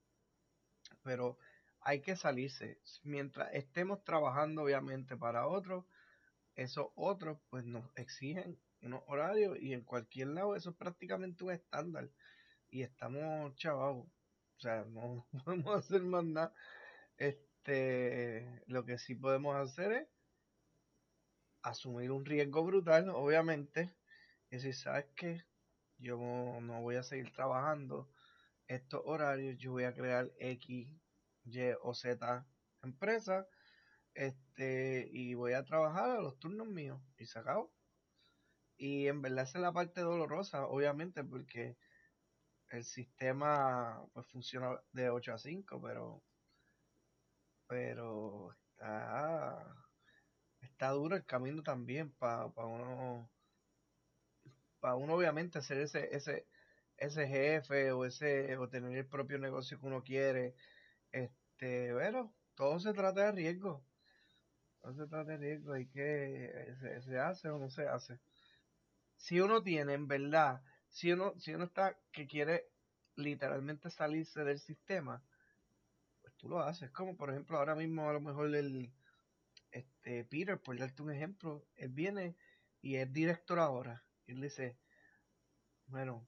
[1.02, 1.40] pero
[1.82, 2.80] hay que salirse.
[3.02, 5.86] Mientras estemos trabajando obviamente para otros,
[6.54, 11.54] esos otros pues nos exigen unos horarios y en cualquier lado eso es prácticamente un
[11.54, 12.12] estándar.
[12.74, 14.08] Y estamos chavados.
[14.58, 16.52] O sea, no podemos hacer más nada.
[17.18, 20.08] Este, lo que sí podemos hacer es
[21.62, 23.94] asumir un riesgo brutal, obviamente.
[24.50, 25.46] Y si sabes que
[26.00, 28.10] yo no voy a seguir trabajando
[28.68, 30.90] estos horarios, yo voy a crear X,
[31.46, 32.44] Y o Z
[32.82, 33.48] empresa
[34.16, 37.72] este, y voy a trabajar a los turnos míos y se acabó.
[38.78, 41.78] Y en verdad esa es la parte dolorosa, obviamente, porque
[42.74, 46.24] el sistema pues funciona de 8 a 5, pero
[47.68, 49.64] pero está
[50.62, 53.30] está duro el camino también para uno
[54.80, 56.48] para uno obviamente ser ese ese
[56.98, 60.56] ese jefe o ese o tener el propio negocio que uno quiere.
[61.12, 63.86] Este pero todo se trata de riesgo.
[64.84, 68.20] No se trata de riesgo, hay que se, hace o no se hace.
[69.16, 70.62] Si uno tiene, en verdad,
[70.94, 72.70] si uno, si uno está que quiere
[73.16, 75.22] literalmente salirse del sistema,
[76.22, 76.90] pues tú lo haces.
[76.92, 78.94] Como por ejemplo, ahora mismo a lo mejor el
[79.72, 82.38] este Peter, por darte un ejemplo, él viene
[82.82, 84.04] y es director ahora.
[84.26, 84.78] Y él dice,
[85.88, 86.26] bueno,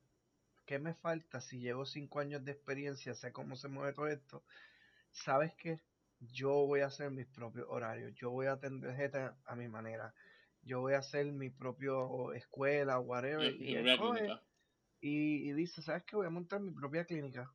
[0.65, 4.43] ¿qué me falta si llevo cinco años de experiencia, sé cómo se mueve todo esto?
[5.11, 5.79] ¿Sabes qué?
[6.19, 10.13] yo voy a hacer mis propios horarios, yo voy a atender gente a mi manera,
[10.61, 13.75] yo voy a hacer mi propio escuela, whatever, y, y,
[15.09, 16.15] dice, ¿sabes qué?
[16.15, 17.51] Voy a montar mi propia clínica.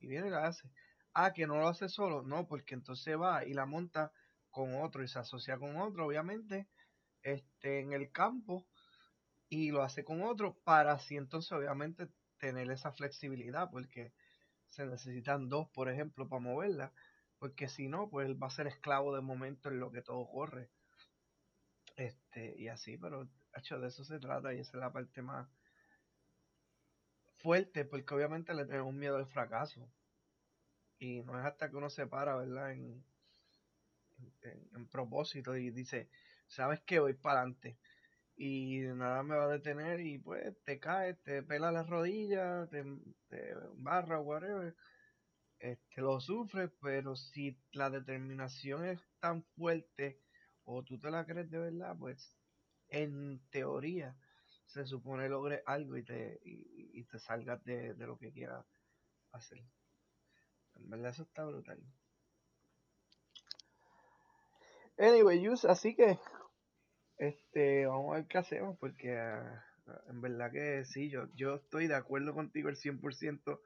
[0.00, 0.70] Y viene y la hace.
[1.14, 4.12] Ah, que no lo hace solo, no, porque entonces va y la monta
[4.50, 6.68] con otro y se asocia con otro, obviamente,
[7.22, 8.66] este, en el campo
[9.48, 14.12] y lo hace con otro para así entonces obviamente tener esa flexibilidad porque
[14.68, 16.92] se necesitan dos, por ejemplo, para moverla
[17.38, 20.26] porque si no, pues él va a ser esclavo de momento en lo que todo
[20.26, 20.70] corre.
[21.96, 25.48] Este, y así, pero hecho de eso se trata y esa es la parte más
[27.46, 29.88] fuerte, porque obviamente le tenemos miedo al fracaso.
[30.98, 32.72] Y no es hasta que uno se para, ¿verdad?
[32.72, 33.04] En,
[34.74, 36.08] en, propósito y dice,
[36.48, 36.98] ¿sabes qué?
[36.98, 37.78] Voy para adelante.
[38.36, 42.84] Y nada me va a detener y pues te caes, te pela las rodillas, te,
[43.28, 44.74] te barra, whatever
[45.60, 50.18] este, lo sufres, pero si la determinación es tan fuerte
[50.64, 52.36] o tú te la crees de verdad, pues
[52.88, 54.16] en teoría
[54.66, 58.64] se supone logres algo y te, y, te salgas de, lo que quieras
[59.32, 59.62] hacer.
[60.74, 61.80] En verdad eso está brutal.
[64.98, 66.18] Anyway, Yus, así que
[67.18, 69.64] este vamos a ver qué hacemos porque ah,
[70.08, 73.60] en verdad que sí, yo, yo estoy de acuerdo contigo el 100%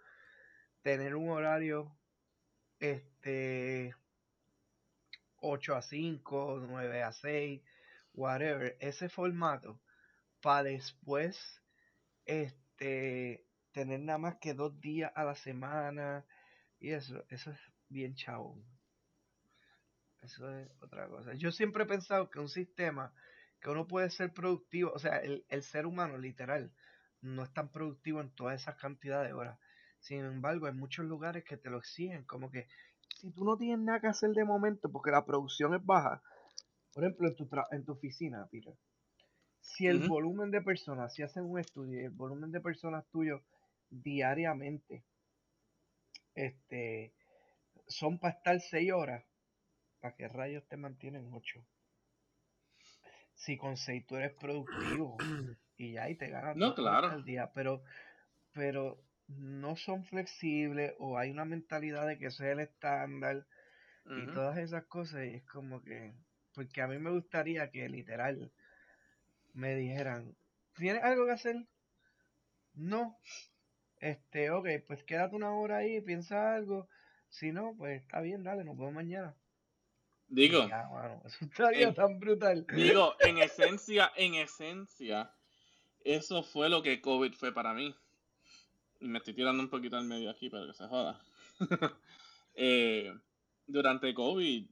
[0.82, 1.96] tener un horario
[2.78, 3.94] este
[5.36, 7.62] 8 a 5, 9 a 6,
[8.14, 9.80] whatever, ese formato
[10.40, 11.62] para después
[12.24, 16.24] este tener nada más que dos días a la semana
[16.78, 18.62] y eso, eso es bien chavo.
[20.22, 21.34] Eso es otra cosa.
[21.34, 23.12] Yo siempre he pensado que un sistema
[23.60, 26.72] que uno puede ser productivo, o sea, el, el ser humano literal
[27.20, 29.58] no es tan productivo en toda esa cantidad de horas.
[30.00, 32.66] Sin embargo, hay muchos lugares que te lo exigen, como que
[33.16, 36.22] si tú no tienes nada que hacer de momento porque la producción es baja,
[36.92, 38.74] por ejemplo, en tu, en tu oficina, Peter,
[39.60, 43.42] si el volumen de personas, si hacen un estudio y el volumen de personas tuyo
[43.90, 45.04] diariamente
[46.34, 47.12] este,
[47.86, 49.24] son para estar seis horas,
[50.00, 51.60] ¿para qué rayos te mantienen ocho?
[53.34, 55.16] Si con seis tú eres productivo
[55.76, 57.10] y ya y te ganas No, claro.
[57.10, 57.82] al día, pero,
[58.52, 63.46] pero no son flexibles o hay una mentalidad de que ese es el estándar
[64.04, 66.12] y todas esas cosas y es como que,
[66.54, 68.52] porque a mí me gustaría que literal
[69.54, 70.36] me dijeran,
[70.74, 71.66] ¿tienes algo que hacer?
[72.74, 73.18] No.
[73.98, 76.88] Este, ok, pues quédate una hora ahí, piensa algo.
[77.28, 79.36] Si no, pues está bien, dale, nos vemos mañana.
[80.28, 82.66] Digo, ya, mano, eso estaría en, tan brutal.
[82.74, 85.32] digo, en esencia, en esencia,
[86.04, 87.94] eso fue lo que COVID fue para mí.
[89.00, 91.20] Y me estoy tirando un poquito al medio aquí, pero que se joda.
[92.62, 93.14] Eh,
[93.68, 94.68] durante COVID,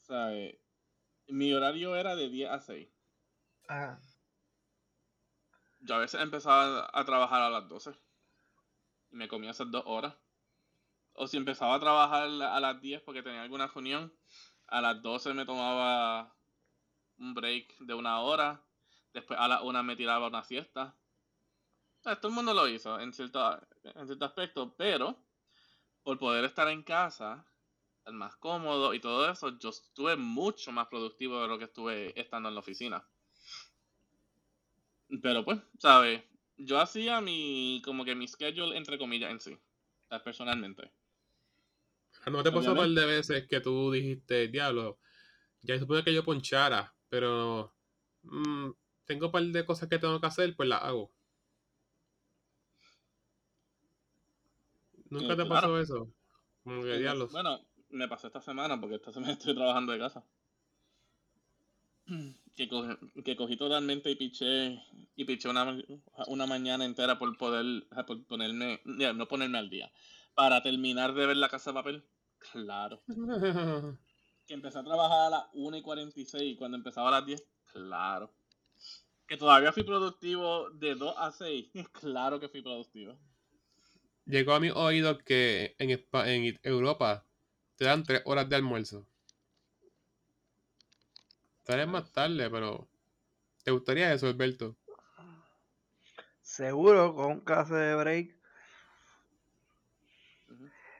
[0.00, 0.56] ¿sabes?
[1.26, 2.88] Mi horario era de 10 a 6.
[3.72, 3.98] Ajá.
[5.80, 7.90] Yo a veces empezaba a trabajar a las 12
[9.10, 10.14] y me comía esas dos horas.
[11.14, 14.12] O si empezaba a trabajar a las 10 porque tenía alguna reunión,
[14.66, 16.36] a las 12 me tomaba
[17.16, 18.62] un break de una hora.
[19.14, 20.94] Después a las 1 me tiraba una siesta.
[22.02, 25.16] Todo el mundo lo hizo en cierto, en cierto aspecto, pero
[26.02, 27.46] por poder estar en casa,
[28.04, 32.20] el más cómodo y todo eso, yo estuve mucho más productivo de lo que estuve
[32.20, 33.08] estando en la oficina.
[35.20, 36.22] Pero pues, ¿sabes?
[36.56, 39.58] Yo hacía mi, como que mi schedule entre comillas en sí,
[40.08, 40.92] sea, personalmente.
[42.26, 44.98] ¿No te pasó un par de veces que tú dijiste, diablo,
[45.62, 47.74] ya supone que yo ponchara, pero
[48.22, 48.70] mm,
[49.06, 51.12] tengo un par de cosas que tengo que hacer, pues las hago?
[55.10, 55.46] ¿Nunca Eh, te claro.
[55.46, 56.12] pasó eso?
[56.64, 57.32] Como que diablos.
[57.32, 60.24] bueno, me pasó esta semana porque esta semana estoy trabajando de casa.
[62.54, 64.78] Que, co- que cogí totalmente y piché
[65.16, 65.74] y piché una,
[66.26, 69.90] una mañana entera por poder por ponerme, no ponerme al día.
[70.34, 72.04] Para terminar de ver la casa de papel.
[72.52, 73.02] Claro.
[74.46, 77.42] Que empecé a trabajar a las 1 y 46 y cuando empezaba a las 10.
[77.72, 78.34] Claro.
[79.26, 81.70] Que todavía fui productivo de 2 a 6.
[81.92, 83.16] Claro que fui productivo.
[84.26, 87.24] Llegó a mi oído que en, Espa- en Europa
[87.76, 89.06] te dan tres horas de almuerzo.
[91.64, 92.88] Tal vez más tarde, pero
[93.64, 94.76] ¿te gustaría eso, Alberto?
[96.42, 98.36] Seguro, con un clase de break.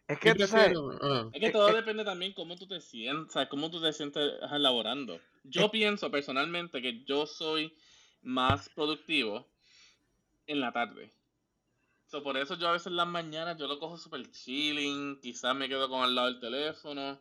[0.09, 0.91] Es que tú sabes, prefiero...
[1.03, 3.49] ah, Es que todo depende también cómo tú te sientes, ¿sabes?
[3.49, 5.21] cómo tú te sientes ajá, laborando.
[5.45, 7.75] Yo es- pienso personalmente que yo soy
[8.23, 9.47] más productivo
[10.47, 11.13] en la tarde.
[12.07, 15.57] So, por eso yo a veces en las mañanas yo lo cojo super chilling, quizás
[15.57, 17.21] me quedo con al lado del teléfono,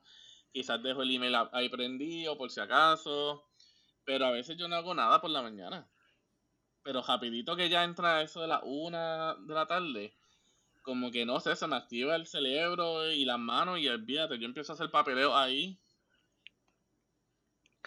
[0.52, 3.48] quizás dejo el email ahí prendido por si acaso,
[4.04, 5.88] pero a veces yo no hago nada por la mañana.
[6.84, 10.16] Pero rapidito que ya entra eso de la una de la tarde,
[10.82, 14.46] como que no sé, se me activa el cerebro y las manos y olvídate, yo
[14.46, 15.80] empiezo a hacer papeleo ahí.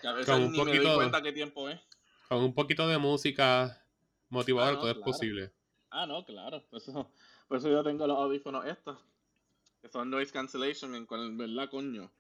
[0.01, 1.81] Que a veces con un ni me doy poquito, cuenta qué tiempo es.
[2.29, 5.53] con un poquito de música Ah, motivadora, no, todo es posible.
[5.91, 6.63] Ah, no, claro.
[6.71, 7.11] Por eso,
[7.49, 8.99] por eso yo tengo los audífonos estos,
[9.81, 12.11] que son noise cancellation, en ¿verdad, coño?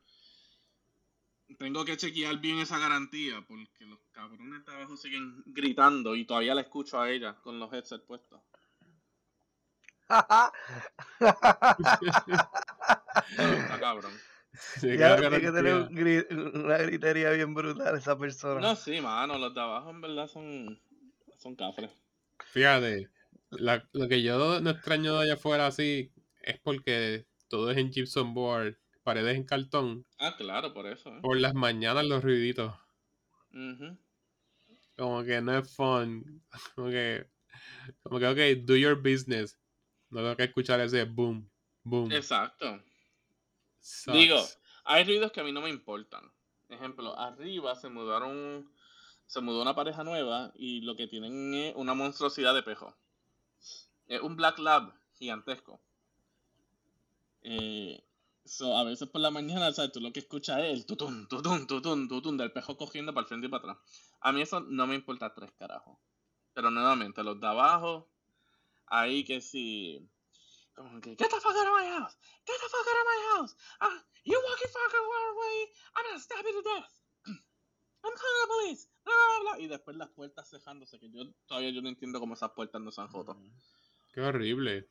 [1.59, 6.54] Tengo que chequear bien esa garantía, porque los cabrones de abajo siguen gritando y todavía
[6.54, 8.40] la escucho a ella con los headsets puestos.
[13.28, 14.12] Está cabrón.
[14.80, 16.24] Sí, ya tiene que tener un garantía.
[16.28, 18.61] gri- una gritería bien brutal esa persona.
[18.61, 20.80] No, sí, mano, los de abajo en verdad son,
[21.38, 21.90] son cafres.
[22.46, 23.09] Fíjate,
[23.50, 27.90] la- lo que yo no extraño de allá afuera así es porque todo es en
[27.90, 30.07] gypsum board, paredes en cartón.
[30.19, 31.21] Ah, claro, por eso, ¿eh?
[31.23, 32.75] Por las mañanas los ruiditos.
[34.96, 36.42] Como que no es fun.
[36.75, 37.31] Como que,
[38.02, 39.59] como que, ok, do your business.
[40.11, 41.48] No tengo que escuchar ese boom,
[41.83, 42.11] boom.
[42.11, 42.83] Exacto.
[44.07, 44.42] Digo,
[44.85, 46.33] hay ruidos que a mí no me importan.
[46.69, 48.71] Ejemplo, arriba se mudaron,
[49.27, 52.96] se mudó una pareja nueva y lo que tienen es una monstruosidad de pejo.
[54.07, 55.81] Es un Black Lab gigantesco.
[57.42, 58.02] Eh,
[58.44, 59.92] so, a veces por la mañana, ¿sabes?
[59.92, 63.28] Tú lo que escuchas es el tutun, tutun, tutun, tutun del pejo cogiendo para el
[63.28, 63.78] frente y para atrás.
[64.20, 65.98] A mí eso no me importa tres carajos.
[66.52, 68.08] Pero nuevamente, los de abajo,
[68.86, 70.08] ahí que sí.
[70.74, 72.16] Como que, get the fuck out of my house!
[72.44, 73.56] Get the fuck out of my house!
[73.80, 75.72] Ah, you walking fucking far away!
[75.96, 77.00] I'm gonna stab you to death!
[78.04, 78.88] I'm calling the police!
[79.04, 79.64] Bla, bla, bla.
[79.64, 82.90] Y después las puertas cejándose, que yo todavía yo no entiendo cómo esas puertas no
[82.90, 83.36] se han roto.
[84.12, 84.88] Qué horrible.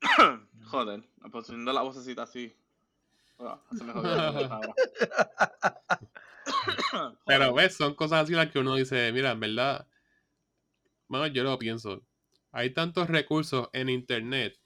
[0.70, 2.54] Joder, poniendo la vocecita así.
[3.76, 4.74] Se me jodió la voz ahora.
[7.26, 9.86] Pero ves, son cosas así las que uno dice, mira, en verdad,
[11.06, 12.02] bueno, yo lo pienso.
[12.50, 14.58] Hay tantos recursos en internet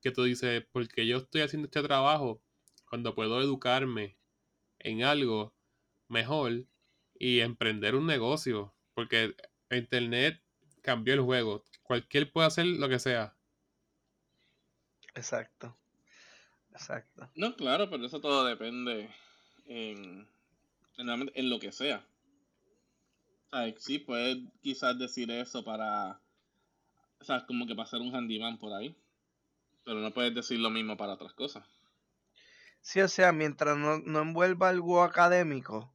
[0.00, 2.40] que tú dices, porque yo estoy haciendo este trabajo,
[2.88, 4.16] cuando puedo educarme
[4.78, 5.54] en algo
[6.08, 6.64] mejor
[7.18, 8.74] y emprender un negocio.
[8.94, 9.34] Porque
[9.70, 10.42] Internet
[10.82, 11.64] cambió el juego.
[11.82, 13.36] Cualquier puede hacer lo que sea.
[15.14, 15.76] Exacto.
[16.78, 17.28] Exacto.
[17.34, 19.10] No, claro, pero eso todo depende
[19.66, 20.28] en,
[20.96, 22.06] en, en lo que sea.
[23.50, 26.20] O sea, sí, puedes quizás decir eso para.
[27.20, 28.96] O sea, como que hacer un handyman por ahí.
[29.84, 31.66] Pero no puedes decir lo mismo para otras cosas.
[32.80, 35.92] Sí, o sea, mientras no, no envuelva algo académico,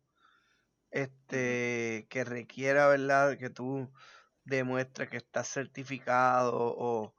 [0.91, 3.37] este, que requiera, ¿verdad?
[3.37, 3.89] Que tú
[4.43, 7.15] demuestres que estás certificado o,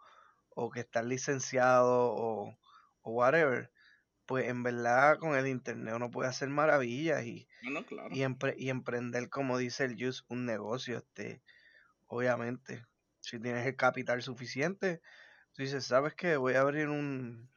[0.50, 2.58] o que estás licenciado o,
[3.04, 3.70] o whatever,
[4.26, 7.46] pues en verdad con el internet uno puede hacer maravillas y,
[8.10, 8.24] y,
[8.56, 11.42] y, emprender, como dice el Just, un negocio, este,
[12.06, 12.84] obviamente.
[13.20, 15.00] Si tienes el capital suficiente,
[15.52, 16.36] tú dices, ¿sabes qué?
[16.36, 17.48] Voy a abrir un,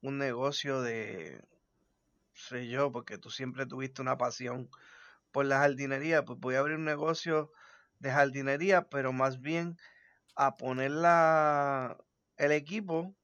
[0.00, 1.40] un negocio de,
[2.32, 4.70] sé yo, porque tú siempre tuviste una pasión
[5.30, 7.52] por la jardinería, pues voy a abrir un negocio
[7.98, 9.76] de jardinería, pero más bien
[10.34, 11.96] a poner la,
[12.36, 13.14] el equipo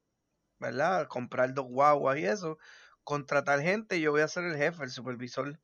[0.64, 1.06] ¿verdad?
[1.08, 2.58] Comprar dos guaguas y eso,
[3.02, 5.60] contratar gente, yo voy a ser el jefe, el supervisor,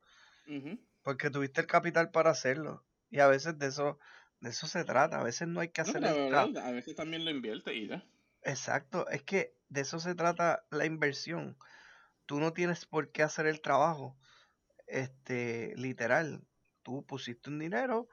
[1.03, 2.85] porque tuviste el capital para hacerlo.
[3.09, 3.99] Y a veces de eso,
[4.41, 7.75] de eso se trata, a veces no hay que hacer a veces también lo invierte
[7.75, 8.05] y ya.
[8.43, 11.57] Exacto, es que de eso se trata la inversión.
[12.27, 14.17] Tú no tienes por qué hacer el trabajo,
[14.87, 16.45] este, literal.
[16.83, 18.09] Tú pusiste un dinero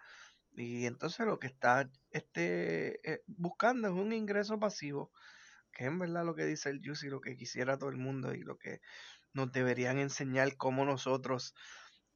[0.54, 5.12] y entonces lo que estás este, eh, buscando es un ingreso pasivo
[5.78, 8.42] que en verdad lo que dice el Juicy, lo que quisiera todo el mundo y
[8.42, 8.82] lo que
[9.34, 11.54] nos deberían enseñar cómo nosotros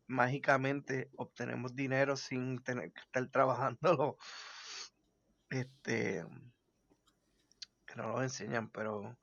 [0.07, 4.17] mágicamente obtenemos dinero sin tener que estar trabajándolo.
[5.51, 6.25] Este,
[7.85, 9.17] que no lo enseñan, pero,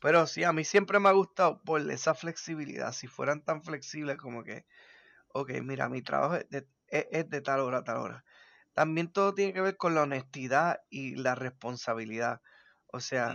[0.00, 2.92] pero sí, a mí siempre me ha gustado por esa flexibilidad.
[2.92, 4.64] Si fueran tan flexibles como que,
[5.28, 8.24] ok, mira, mi trabajo es de, es de tal hora a tal hora.
[8.74, 12.42] También todo tiene que ver con la honestidad y la responsabilidad.
[12.88, 13.34] O sea,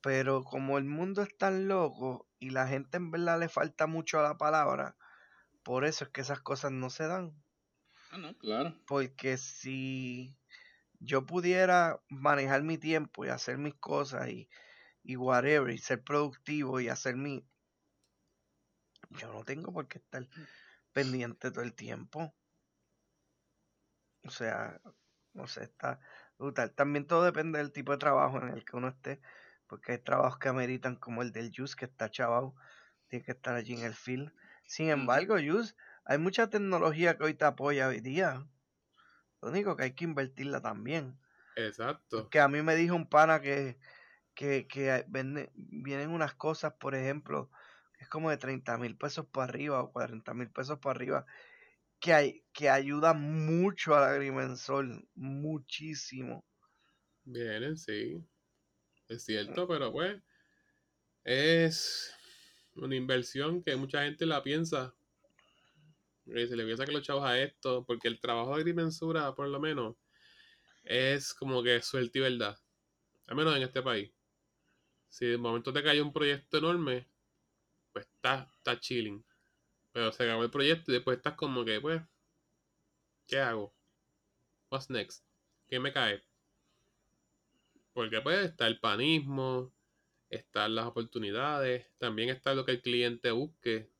[0.00, 4.18] pero como el mundo es tan loco y la gente en verdad le falta mucho
[4.18, 4.96] a la palabra,
[5.62, 7.32] por eso es que esas cosas no se dan.
[8.10, 8.76] Ah, no, claro.
[8.86, 10.36] Porque si
[10.98, 14.48] yo pudiera manejar mi tiempo y hacer mis cosas y,
[15.02, 17.46] y whatever, y ser productivo y hacer mi...
[19.10, 20.28] Yo no tengo por qué estar
[20.92, 22.34] pendiente todo el tiempo.
[24.24, 24.80] O sea,
[25.32, 26.00] no sé, está
[26.42, 26.72] brutal.
[26.72, 29.20] También todo depende del tipo de trabajo en el que uno esté
[29.72, 32.54] porque hay trabajos que ameritan como el del Jus, que está chavado,
[33.08, 34.30] tiene que estar allí en el field.
[34.66, 38.46] Sin embargo, Jus, hay mucha tecnología que hoy te apoya hoy día.
[39.40, 41.18] Lo único que hay que invertirla también.
[41.56, 42.28] Exacto.
[42.28, 43.78] Que a mí me dijo un pana que,
[44.34, 45.06] que, que
[45.54, 47.50] vienen unas cosas, por ejemplo,
[47.94, 51.24] que es como de 30 mil pesos para arriba o 40 mil pesos para arriba,
[52.02, 54.84] que, hay, que ayuda mucho al agrimensor,
[55.14, 56.44] muchísimo.
[57.24, 58.20] Vienen, sí.
[59.08, 60.20] Es cierto, pero pues
[61.22, 62.12] es
[62.74, 64.92] una inversión que mucha gente la piensa.
[66.26, 69.60] se le piensa que los chavos a esto, porque el trabajo de agrimensura, por lo
[69.60, 69.94] menos,
[70.82, 72.58] es como que suerte y verdad.
[73.28, 74.10] Al menos en este país.
[75.08, 77.08] Si de momento te cae un proyecto enorme,
[77.92, 79.24] pues está, está chilling.
[79.92, 82.02] Pero se acabó el proyecto y después estás como que, pues,
[83.26, 83.74] ¿qué hago?
[84.70, 85.24] What's next?
[85.68, 86.22] ¿Qué me cae?
[87.92, 89.72] Porque pues está el panismo,
[90.30, 93.90] están las oportunidades, también está lo que el cliente busque.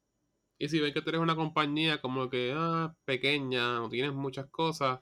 [0.58, 4.46] Y si ven que tú eres una compañía como que ah, pequeña, no tienes muchas
[4.50, 5.00] cosas,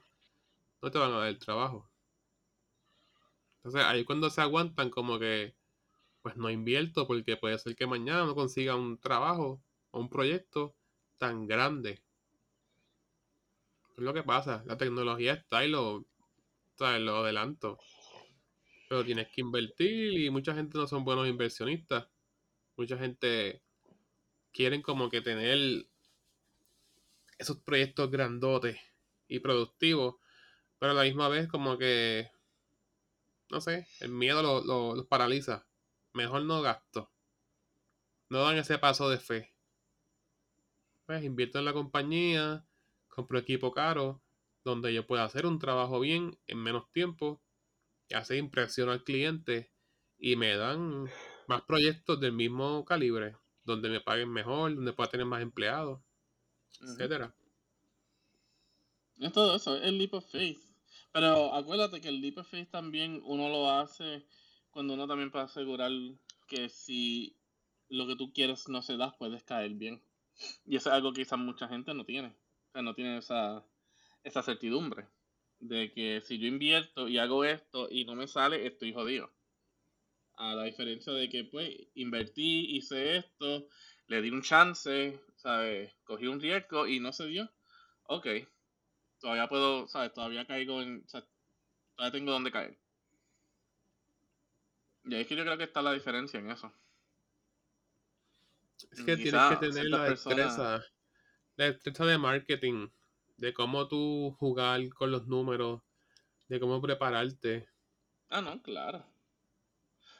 [0.81, 1.89] no te van a dar el trabajo.
[3.57, 5.55] Entonces ahí cuando se aguantan como que
[6.21, 9.61] pues no invierto porque puede ser que mañana no consiga un trabajo
[9.91, 10.75] o un proyecto
[11.21, 12.01] tan grande.
[13.95, 16.03] Es lo que pasa, la tecnología está y lo,
[16.79, 17.77] lo adelanto.
[18.89, 22.07] Pero tienes que invertir y mucha gente no son buenos inversionistas.
[22.75, 23.61] Mucha gente
[24.51, 25.85] quieren como que tener
[27.37, 28.79] esos proyectos grandotes
[29.27, 30.15] y productivos,
[30.79, 32.31] pero a la misma vez como que,
[33.51, 35.67] no sé, el miedo los paraliza.
[36.13, 37.11] Mejor no gasto.
[38.29, 39.53] No dan ese paso de fe.
[41.11, 42.65] Pues invierto en la compañía,
[43.09, 44.21] compro equipo caro,
[44.63, 47.41] donde yo pueda hacer un trabajo bien en menos tiempo
[48.15, 49.73] hace impresión al cliente
[50.17, 51.09] y me dan
[51.49, 53.35] más proyectos del mismo calibre,
[53.65, 55.99] donde me paguen mejor, donde pueda tener más empleados,
[56.79, 57.35] etcétera.
[59.19, 60.63] Es todo eso, es el leap of faith.
[61.11, 64.25] Pero acuérdate que el leap of faith también uno lo hace
[64.69, 65.91] cuando uno también puede asegurar
[66.47, 67.35] que si
[67.89, 70.01] lo que tú quieres no se da, puedes caer bien.
[70.65, 72.29] Y eso es algo que quizás mucha gente no tiene.
[72.29, 73.65] O sea, no tiene esa,
[74.23, 75.07] esa certidumbre
[75.61, 79.31] de que si yo invierto y hago esto y no me sale, estoy jodido.
[80.35, 83.67] A la diferencia de que, pues, invertí, hice esto,
[84.07, 85.93] le di un chance, ¿sabes?
[86.03, 87.49] Cogí un riesgo y no se dio.
[88.03, 88.27] Ok.
[89.19, 90.13] Todavía puedo, ¿sabes?
[90.13, 91.05] Todavía caigo en.
[91.05, 92.77] todavía tengo donde caer.
[95.05, 96.73] Y ahí es que yo creo que está la diferencia en eso.
[98.91, 100.83] Es que tienes que tener la destreza,
[101.55, 102.89] la destreza de marketing,
[103.37, 105.81] de cómo tú jugar con los números,
[106.47, 107.67] de cómo prepararte.
[108.29, 109.03] Ah, no, claro.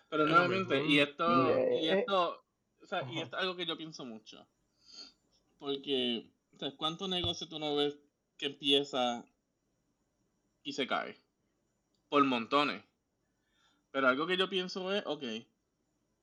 [0.10, 2.44] Pero nuevamente, y esto, y eh, esto,
[2.82, 4.46] o sea, y esto es algo que yo pienso mucho.
[5.58, 7.98] Porque, o sea, ¿cuántos negocios tú no ves
[8.38, 9.24] que empieza
[10.64, 11.16] y se cae?
[12.10, 12.84] Por montones.
[13.92, 15.24] Pero algo que yo pienso es, ok,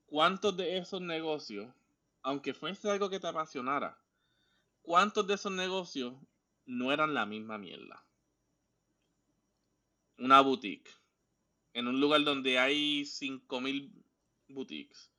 [0.06, 1.72] ¿cuántos de esos negocios,
[2.22, 3.98] aunque fuese algo que te apasionara,
[4.82, 6.14] cuántos de esos negocios
[6.66, 8.04] no eran la misma mierda?
[10.18, 10.90] Una boutique,
[11.72, 13.92] en un lugar donde hay 5000
[14.48, 15.12] boutiques,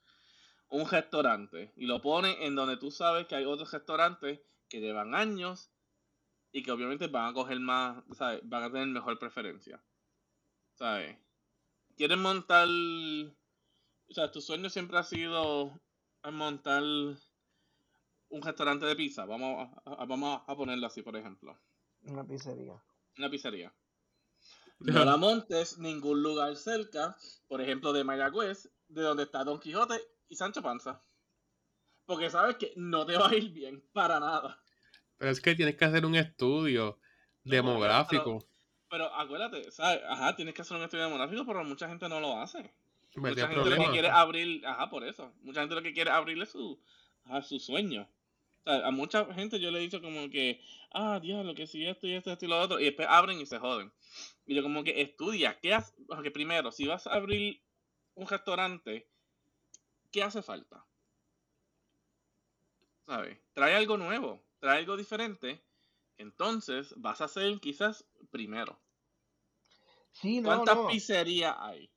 [0.68, 5.16] un restaurante, y lo pone en donde tú sabes que hay otros restaurantes que llevan
[5.16, 5.72] años
[6.52, 8.42] y que obviamente van a coger más, ¿sabes?
[8.44, 9.82] Van a tener mejor preferencia.
[10.76, 11.18] ¿Sabes?
[12.00, 15.82] quieres montar, o sea, tu sueño siempre ha sido
[16.32, 21.58] montar un restaurante de pizza, vamos a, vamos a ponerlo así, por ejemplo.
[22.04, 22.82] Una pizzería.
[23.18, 23.74] Una pizzería.
[24.80, 27.18] No la montes ningún lugar cerca,
[27.50, 30.00] por ejemplo, de Mayagüez, de donde está Don Quijote
[30.30, 31.04] y Sancho Panza.
[32.06, 34.58] Porque sabes que no te va a ir bien para nada.
[35.18, 36.98] Pero es que tienes que hacer un estudio
[37.44, 38.40] demográfico.
[38.90, 40.02] Pero acuérdate, ¿sabes?
[40.08, 42.74] Ajá, tienes que hacer un estudio demográfico, pero mucha gente no lo hace.
[43.16, 45.34] Mucha gente lo que quiere abrir, ajá, por eso.
[45.42, 46.82] Mucha gente lo que quiere abrirle su,
[47.26, 48.10] a su sueño.
[48.60, 51.86] O sea, a mucha gente yo le he dicho como que, ah, diablo, que si
[51.86, 53.92] esto y esto, esto y lo otro, y después abren y se joden.
[54.46, 55.94] Y yo como que estudia, ¿qué hace?
[56.08, 57.62] Porque primero, si vas a abrir
[58.16, 59.10] un restaurante,
[60.12, 60.86] ¿qué hace falta?
[63.06, 63.40] ¿Sabes?
[63.54, 65.64] Trae algo nuevo, trae algo diferente
[66.20, 68.80] entonces vas a hacer quizás primero.
[70.12, 71.90] Sí, no, ¿Cuántas pizzerías hay?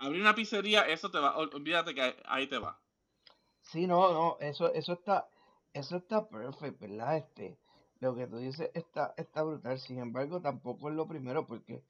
[0.00, 2.80] Abrir una pizzería, eso te va, olvídate que ahí te va.
[3.60, 5.28] Sí, no, no, eso, eso está,
[5.74, 7.18] eso está perfecto, ¿verdad?
[7.18, 7.58] Este,
[8.00, 9.78] lo que tú dices está, está brutal.
[9.78, 11.84] Sin embargo, tampoco es lo primero, porque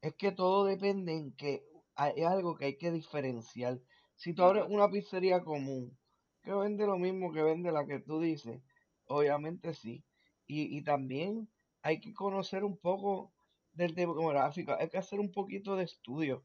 [0.00, 1.62] es que todo depende en que
[1.94, 3.78] hay algo que hay que diferenciar.
[4.16, 5.96] Si tú abres una pizzería común,
[6.42, 8.62] que vende lo mismo que vende la que tú dices,
[9.06, 10.04] obviamente sí.
[10.46, 11.48] Y, también
[11.82, 13.32] hay que conocer un poco
[13.72, 16.44] del demográfico, hay que hacer un poquito de estudio.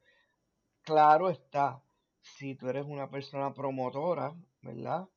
[0.88, 1.84] Claro está,
[2.22, 5.10] si tú eres una persona promotora, ¿verdad?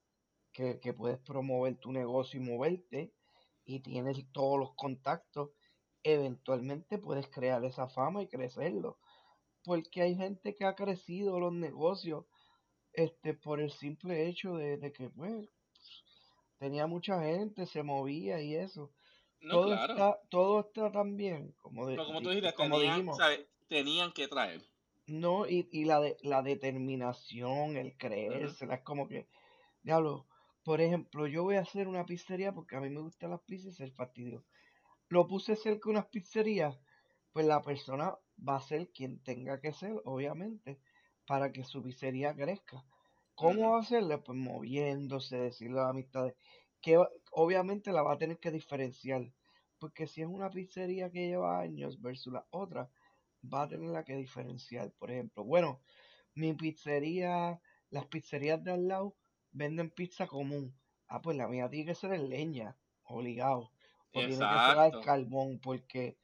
[0.51, 3.15] Que, que puedes promover tu negocio y moverte
[3.65, 5.51] y tienes todos los contactos,
[6.03, 8.99] eventualmente puedes crear esa fama y crecerlo.
[9.63, 12.25] Porque hay gente que ha crecido los negocios
[12.93, 15.49] este, por el simple hecho de, de que, pues,
[16.59, 18.91] tenía mucha gente, se movía y eso.
[19.49, 23.07] todo, está, todo está tan bien, como, de, como tú dijiste, tenían,
[23.69, 24.70] tenían que traer.
[25.11, 29.27] No, y, y la, de, la determinación, el creérsela, es como que,
[29.83, 30.29] diablo,
[30.63, 33.73] por ejemplo, yo voy a hacer una pizzería porque a mí me gustan las pizzas
[33.73, 34.45] y ser fastidio.
[35.09, 36.79] Lo puse cerca de unas pizzerías,
[37.33, 38.17] pues la persona
[38.49, 40.79] va a ser quien tenga que ser, obviamente,
[41.27, 42.85] para que su pizzería crezca.
[43.35, 44.19] ¿Cómo va a hacerle?
[44.19, 46.37] Pues moviéndose, decirle a las amistades,
[46.81, 49.33] que obviamente la va a tener que diferenciar,
[49.81, 52.89] porque si es una pizzería que lleva años versus la otra,
[53.43, 54.93] va a tener que diferenciar.
[54.93, 55.81] Por ejemplo, bueno,
[56.35, 57.61] mi pizzería,
[57.91, 59.17] las pizzerías de al lado
[59.53, 60.75] venden pizza común.
[61.09, 63.73] Ah, pues la mía tiene que ser en leña, obligado.
[64.13, 66.17] O tiene que ser al carbón, porque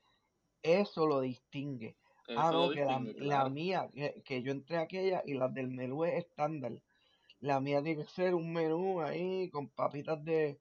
[0.62, 1.97] eso lo distingue.
[2.37, 6.14] ah, no, que la, mía, que, que, yo entré aquella y las del menú es
[6.14, 6.73] estándar.
[7.41, 10.59] La mía tiene que ser un menú ahí con papitas de,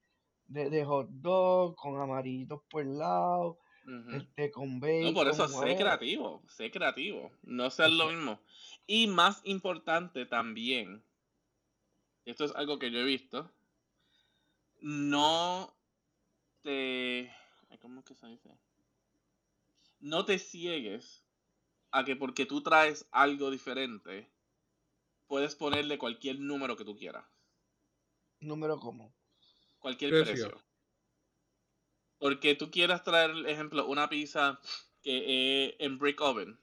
[0.48, 3.58] de, hot dog, con amarillitos por el lado,
[4.14, 5.04] este, con bacon.
[5.04, 7.32] No, por eso sé creativo, sé creativo.
[7.44, 8.40] No sé lo mismo.
[8.88, 11.04] Y más importante también,
[12.26, 13.52] esto es algo que yo he visto,
[14.82, 15.76] no
[16.62, 17.32] te...
[17.82, 18.50] ¿Cómo es que se dice?
[20.00, 21.24] No te ciegues
[21.92, 24.30] a que porque tú traes algo diferente,
[25.28, 27.26] puedes ponerle cualquier número que tú quieras.
[28.40, 29.14] ¿Número cómo?
[29.80, 30.65] Cualquier precio.
[32.18, 34.60] Porque tú quieras traer, ejemplo, una pizza
[35.02, 36.60] que es en brick oven.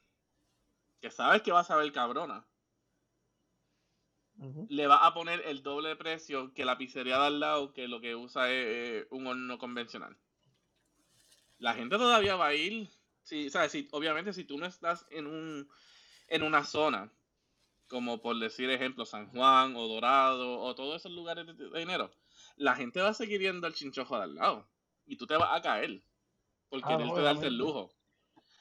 [1.00, 2.46] Que sabes que vas a ver cabrona.
[4.68, 7.86] Le va a poner el doble de precio que la pizzería de al lado, que
[7.86, 10.18] lo que usa es eh, un horno convencional.
[11.59, 12.88] La gente todavía va a ir,
[13.22, 13.70] si, ¿sabes?
[13.70, 15.68] Si, obviamente si tú no estás en, un,
[16.26, 17.12] en una zona,
[17.86, 22.11] como por decir ejemplo San Juan o Dorado o todos esos lugares de, de dinero,
[22.57, 24.72] la gente va a seguir yendo al chinchojo de al lado
[25.07, 26.03] y tú te vas a caer
[26.68, 27.92] por Ah, quererte darte el lujo.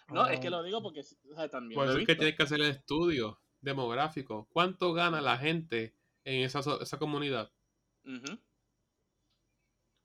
[0.10, 0.66] No, es que lo Obviamente.
[0.68, 3.40] digo porque o sea, también Por lo eso es que tienes que hacer el estudio
[3.62, 4.48] demográfico.
[4.52, 7.52] ¿Cuánto gana la gente en esa, esa comunidad?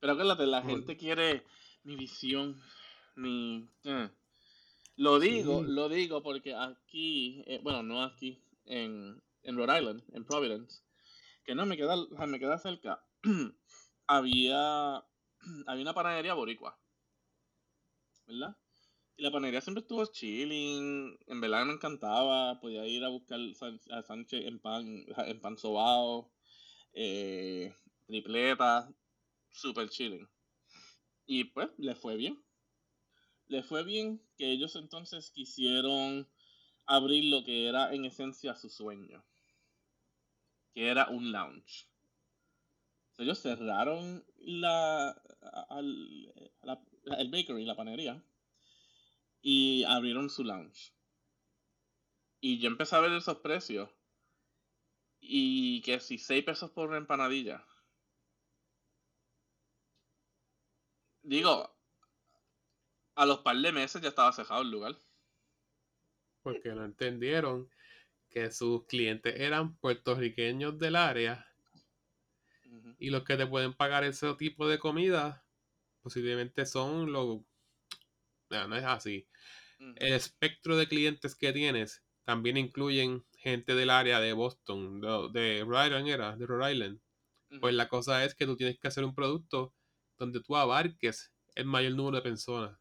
[0.01, 1.45] Pero acuérdate, la gente quiere
[1.83, 2.61] mi visión,
[3.17, 3.69] mi...
[3.85, 4.11] eh.
[4.97, 5.71] Lo digo, Sí.
[5.73, 10.83] lo digo porque aquí, eh, bueno, no aquí, en, en Rhode Island, en Providence,
[11.45, 13.05] que no me queda, o sea, me queda cerca,
[14.07, 15.05] había,
[15.67, 16.79] había una panadería boricua,
[18.27, 18.57] ¿verdad?
[19.17, 23.41] Y la panadería siempre estuvo chilling, en verdad me encantaba, podía ir a buscar
[23.91, 24.85] a Sánchez en pan,
[25.27, 26.33] en pan sobao,
[26.93, 27.75] eh,
[28.07, 28.93] tripleta,
[29.51, 30.29] super chilling.
[31.27, 32.43] Y pues le fue bien.
[33.49, 36.29] Le fue bien que ellos entonces quisieron
[36.87, 39.25] abrir lo que era en esencia su sueño,
[40.75, 41.89] que era un lounge.
[43.19, 45.21] Ellos cerraron la,
[47.19, 48.23] el bakery, la panería,
[49.41, 50.93] y abrieron su lounge.
[52.41, 53.91] Y yo empecé a ver esos precios.
[55.19, 57.67] Y que si 6 pesos por una empanadilla.
[61.23, 61.75] Digo,
[63.15, 64.97] a los par de meses ya estaba cerrado el lugar.
[66.43, 67.71] Porque no entendieron
[68.29, 71.47] que sus clientes eran puertorriqueños del área
[72.99, 75.45] y los que te pueden pagar ese tipo de comida
[76.03, 77.41] posiblemente son los...
[78.51, 79.27] No, no es así.
[79.97, 85.65] El espectro de clientes que tienes también incluyen gente del área de Boston, de, de
[85.65, 87.01] Rhode Island era, de Rhode Island.
[87.61, 89.75] Pues la cosa es que tú tienes que hacer un producto
[90.19, 92.79] donde tú abarques el mayor número de personas.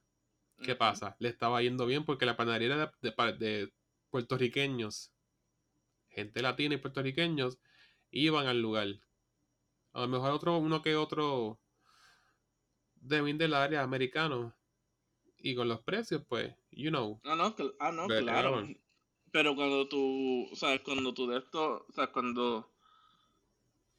[0.61, 1.16] ¿Qué pasa?
[1.20, 3.74] Le estaba yendo bien porque la panadería era de, de- de
[4.11, 5.13] puertorriqueños,
[6.09, 7.59] gente latina y puertorriqueños,
[8.11, 8.88] iban al lugar.
[9.96, 11.58] A lo mejor otro, uno que otro
[12.96, 14.54] de bien del área americano.
[15.38, 17.22] Y con los precios, pues, you know.
[17.24, 18.26] Ah, no, cl- ah, no, claro.
[18.26, 18.68] claro.
[19.32, 22.74] Pero cuando tú, sabes, cuando tú de esto, o sea, cuando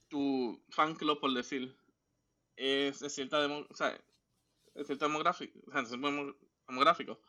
[0.09, 1.77] tu fan club, por decir,
[2.57, 4.01] es de cierta demo, sea,
[4.75, 6.37] es cierto demográfico, o sea, es demo-
[6.69, 7.21] demográfico,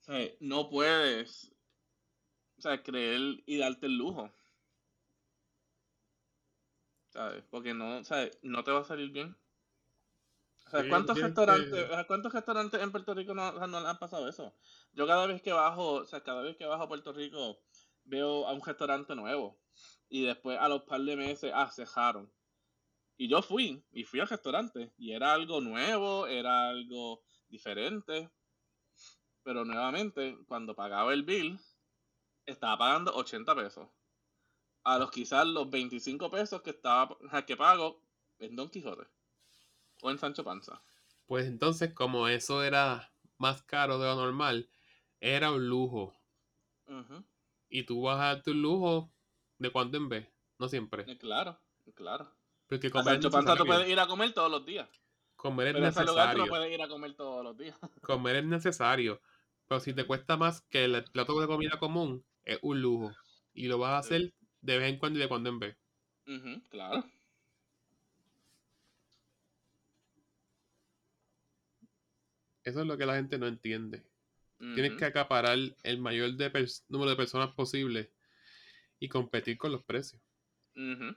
[0.00, 1.52] sea, no puedes,
[2.58, 4.32] o sea, creer y darte el lujo.
[7.14, 7.44] ¿Sabes?
[7.48, 8.38] Porque no, ¿sabes?
[8.42, 9.36] No te va a salir bien.
[10.66, 14.28] O sea, Sí, ¿cuántos restaurantes, cuántos restaurantes en Puerto Rico no, no le han pasado
[14.28, 14.52] eso?
[14.92, 17.60] Yo cada vez que bajo, o sea, cada vez que bajo a Puerto Rico
[18.02, 19.60] veo a un restaurante nuevo
[20.08, 22.32] y después a los par de meses, ah, cejaron.
[23.16, 28.28] Y yo fui, y fui al restaurante y era algo nuevo, era algo diferente,
[29.44, 31.60] pero nuevamente, cuando pagaba el bill,
[32.44, 33.88] estaba pagando 80 pesos.
[34.84, 37.16] A los quizás los 25 pesos que estaba
[37.46, 38.00] que pago
[38.38, 39.06] en Don Quijote
[40.02, 40.82] o en Sancho Panza.
[41.26, 44.68] Pues entonces, como eso era más caro de lo normal,
[45.20, 46.14] era un lujo.
[47.68, 49.10] Y tú vas a darte un lujo
[49.58, 50.28] de cuando en vez,
[50.58, 51.02] no siempre.
[51.10, 51.58] eh, Claro,
[51.94, 52.28] claro.
[52.68, 54.88] Porque A comer es Sancho Panza tú puedes ir a comer todos los días.
[55.36, 56.52] Comer es Pero a ese lugar tú no necesario.
[56.52, 57.76] puedes ir a comer todos los días.
[58.02, 59.20] Comer es necesario.
[59.66, 63.12] Pero si te cuesta más que el plato de comida común, es un lujo.
[63.54, 64.34] Y lo vas a hacer
[64.64, 65.76] de vez en cuando y de cuando en vez.
[66.70, 67.04] Claro.
[72.62, 74.02] Eso es lo que la gente no entiende.
[74.58, 76.50] Tienes que acaparar el mayor de
[76.88, 78.10] número de personas posible
[78.98, 80.22] y competir con los precios.
[80.74, 81.14] No,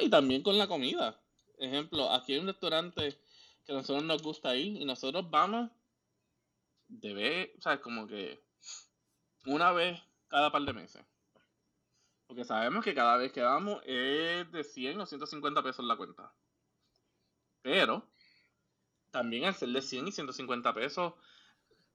[0.00, 1.22] y también con la comida.
[1.58, 3.18] Ejemplo, aquí hay un restaurante
[3.66, 5.70] que a nosotros nos gusta ir y nosotros vamos
[6.88, 8.42] de vez, o sea, como que
[9.44, 11.04] una vez cada par de meses.
[12.26, 16.32] Porque sabemos que cada vez que vamos es de 100 o 150 pesos la cuenta.
[17.62, 18.08] Pero
[19.10, 21.14] también al ser de 100 y 150 pesos,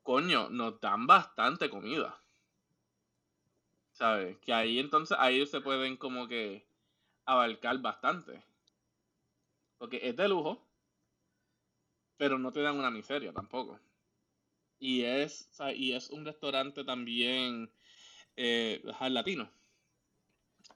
[0.03, 2.21] coño, nos dan bastante comida.
[3.91, 4.37] ¿Sabes?
[4.39, 6.65] Que ahí entonces, ahí se pueden como que
[7.25, 8.41] abarcar bastante.
[9.77, 10.65] Porque es de lujo,
[12.15, 13.79] pero no te dan una miseria tampoco.
[14.79, 17.69] Y es, y es un restaurante también
[18.37, 19.51] eh, latino.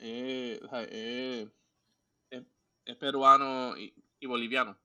[0.06, 1.50] Eh, o sea, eh,
[2.30, 2.44] es,
[2.86, 4.78] es peruano y, y boliviano.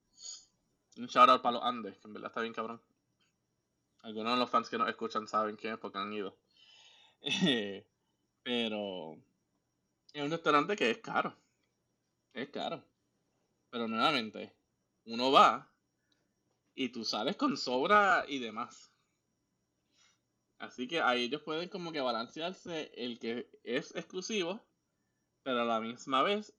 [0.97, 2.81] Un shout out para los Andes, que en verdad está bien cabrón.
[4.03, 6.37] Algunos de los fans que nos escuchan saben quién es porque han ido.
[7.23, 7.87] Eh,
[8.45, 9.17] pero,
[10.13, 11.37] Es un restaurante que es caro.
[12.33, 12.85] Es caro.
[13.71, 14.55] Pero nuevamente,
[15.07, 15.71] uno va
[16.75, 18.93] y tú sales con sobra y demás.
[20.59, 24.61] Así que ahí ellos pueden como que balancearse el que es exclusivo,
[25.49, 26.53] pero a la misma vez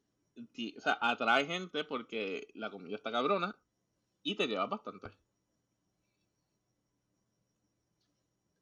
[0.52, 3.56] ti- o sea, atrae gente porque la comida está cabrona
[4.24, 5.12] y te lleva bastante.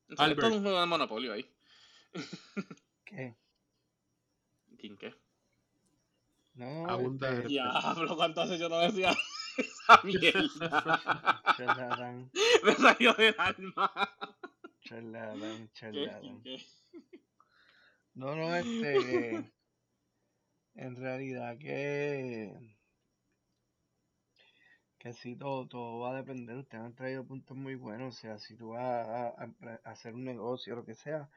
[0.10, 1.50] O sea, es un juego de monopolio ahí.
[3.06, 3.38] ¿Qué?
[4.78, 5.16] ¿Quién qué?
[6.56, 9.16] No, Abunda este, Diablo, ¿cuánto hace yo no decía
[9.58, 10.42] esa mierda?
[12.66, 13.92] Me salió del alma.
[15.74, 16.42] charlatán.
[16.44, 16.62] ¿Qué?
[18.16, 19.54] No, no, este,
[20.78, 22.54] en realidad que,
[25.00, 26.56] que sí, todo, todo va a depender.
[26.58, 28.16] Ustedes han traído puntos muy buenos.
[28.16, 29.52] O sea, si tú vas a,
[29.84, 31.30] hacer un negocio lo que sea,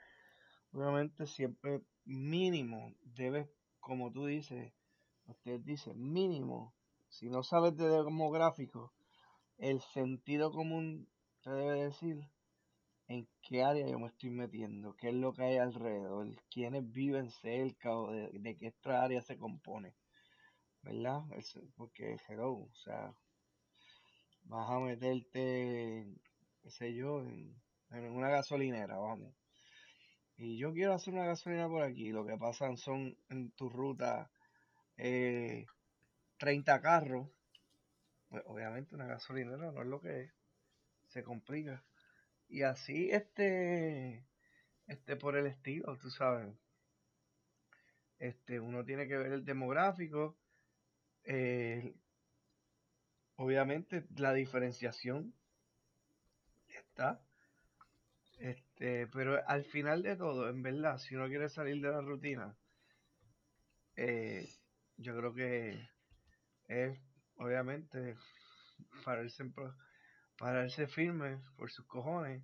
[0.72, 3.48] obviamente siempre mínimo debes,
[3.80, 4.72] como tú dices,
[5.26, 6.74] usted dice mínimo,
[7.08, 8.92] si no sabes de demográfico,
[9.56, 11.08] el sentido común
[11.42, 12.28] te debe decir
[13.10, 17.30] en qué área yo me estoy metiendo, qué es lo que hay alrededor, quiénes viven
[17.30, 19.94] cerca o de, de qué otra área se compone,
[20.82, 21.22] ¿verdad?
[21.38, 23.14] Es- porque, hello, o sea,
[24.50, 26.06] vas a meterte,
[26.62, 27.54] qué sé yo, en,
[27.90, 29.34] en una gasolinera, vamos.
[30.36, 34.28] Y yo quiero hacer una gasolina por aquí, lo que pasan son en tu ruta
[34.96, 35.66] eh,
[36.38, 37.28] 30 carros,
[38.28, 40.30] pues obviamente una gasolinera no es lo que
[41.08, 41.84] se complica.
[42.50, 44.26] Y así, este,
[44.86, 46.54] este por el estilo, tú sabes.
[48.20, 50.36] Este, uno tiene que ver el demográfico,
[51.24, 51.94] eh,
[53.34, 55.34] obviamente la diferenciación
[56.68, 57.20] está.
[58.40, 62.56] Este, pero al final de todo, en verdad, si uno quiere salir de la rutina,
[63.96, 64.48] eh,
[64.96, 65.88] yo creo que
[66.68, 66.98] es,
[67.36, 68.16] obviamente,
[69.04, 69.74] pararse, en pro-
[70.40, 72.42] pararse firme por sus cojones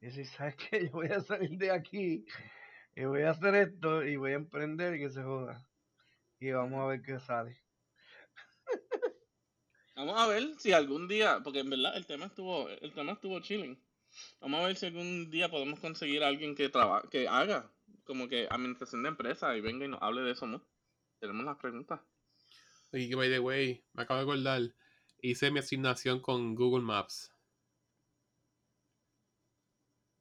[0.00, 0.86] y decir, ¿sabes qué?
[0.86, 2.24] Yo voy a salir de aquí
[2.94, 5.68] y voy a hacer esto y voy a emprender y que se joda.
[6.38, 7.60] Y vamos a ver qué sale.
[9.96, 13.38] Vamos a ver si algún día, porque en verdad el tema estuvo, el tema estuvo
[13.38, 13.80] chilling.
[14.40, 17.70] Vamos a ver si algún día podemos conseguir a alguien que traba, que haga
[18.02, 20.66] como que administración de empresa y venga y nos hable de eso, ¿no?
[21.20, 22.00] Tenemos las preguntas.
[22.92, 24.74] Y que, by the way, me acabo de acordar,
[25.30, 27.32] hice mi asignación con Google Maps.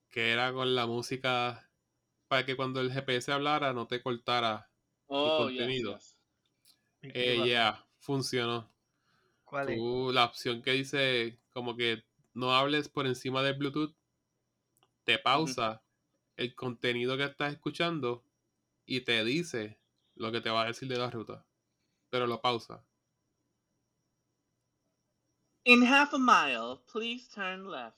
[0.09, 1.69] Que era con la música
[2.29, 4.71] para que cuando el GPS hablara no te cortara.
[5.07, 5.81] Oh, yes, contenido.
[5.81, 6.17] yes.
[7.01, 7.53] ¿Y qué Eh, pasa?
[7.53, 8.75] yeah, funcionó.
[9.45, 9.83] ¿Cuál es?
[9.85, 13.95] Tú, la opción que dice como que no hables por encima del Bluetooth,
[15.05, 15.85] te pausa
[16.35, 18.25] el contenido que estás escuchando
[18.85, 19.81] y te dice
[20.15, 21.47] lo que te va a decir de la ruta.
[22.09, 22.87] Pero lo pausa.
[25.65, 27.97] In half a mile, please turn left.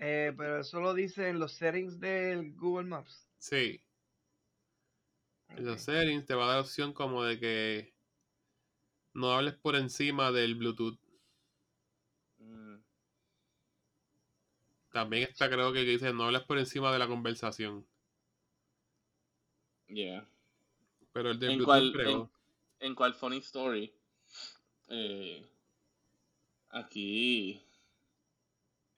[0.00, 3.26] Eh, pero eso lo dice en los settings del Google Maps.
[3.38, 3.80] Sí.
[5.50, 7.94] En los settings te va a dar opción como de que
[9.12, 10.98] no hables por encima del Bluetooth.
[12.40, 12.82] Mm,
[14.92, 17.86] También está creo que dice no hables por encima de la conversación.
[19.88, 20.24] yeah.
[21.12, 22.30] Pero el de En Bluetooth cual, creo.
[22.80, 23.92] en, en cual funny story,
[24.88, 25.44] eh,
[26.70, 27.60] aquí,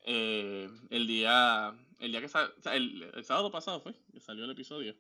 [0.07, 4.21] eh, el día, el día que sa- o sea, el, el sábado pasado fue, que
[4.21, 4.95] salió el episodio,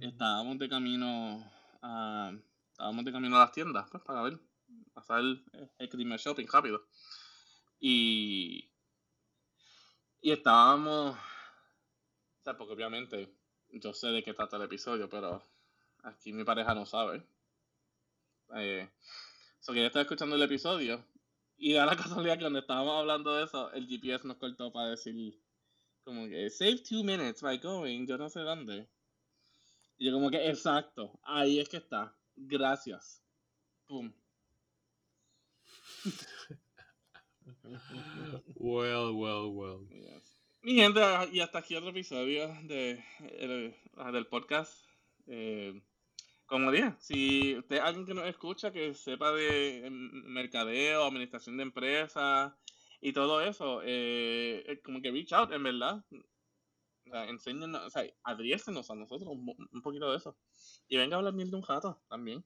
[0.00, 1.50] estábamos de camino
[1.82, 2.32] a,
[2.70, 4.38] estábamos de camino a las tiendas, pues, para ver,
[4.92, 5.44] pasar el,
[5.78, 5.88] el
[6.18, 6.82] shopping rápido.
[7.80, 8.70] Y,
[10.22, 13.34] y estábamos, o sea, porque obviamente
[13.70, 15.42] yo sé de qué trata el episodio, pero
[16.02, 17.26] aquí mi pareja no sabe.
[18.54, 18.88] Eh,
[19.60, 21.04] so que ella estaba escuchando el episodio
[21.62, 24.90] y da la casualidad que cuando estábamos hablando de eso, el GPS nos cortó para
[24.90, 25.38] decir
[26.04, 28.88] como que save two minutes by going, yo no sé dónde.
[29.96, 32.12] Y yo como que exacto, ahí es que está.
[32.34, 33.22] Gracias.
[33.86, 34.12] Pum.
[38.56, 39.88] Well, well, well.
[39.88, 40.36] Yes.
[40.62, 41.00] Mi gente,
[41.32, 43.04] y hasta aquí otro episodio de,
[43.38, 44.84] el- ah, del podcast.
[45.28, 45.80] Eh,
[46.52, 51.56] como dije, si usted es alguien que nos escucha, que sepa de em, mercadeo, administración
[51.56, 52.52] de empresas
[53.00, 56.04] y todo eso, eh, como que reach out, en verdad.
[57.06, 60.36] O sea, enséñenos, o sea, adriésenos a nosotros un, poquito de eso.
[60.88, 62.44] Y venga a hablar mierda un rato también.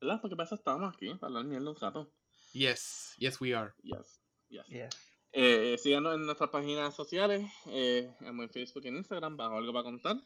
[0.00, 0.18] ¿Verdad?
[0.22, 2.10] Porque para eso estamos aquí, para hablar mierda un rato.
[2.54, 3.74] Yes, yes we are.
[3.82, 4.66] Yes, yes.
[4.68, 4.96] Yes.
[5.32, 9.84] Eh, síganos en nuestras páginas sociales, eh, en Facebook y en Instagram, bajo algo para
[9.84, 10.16] contar.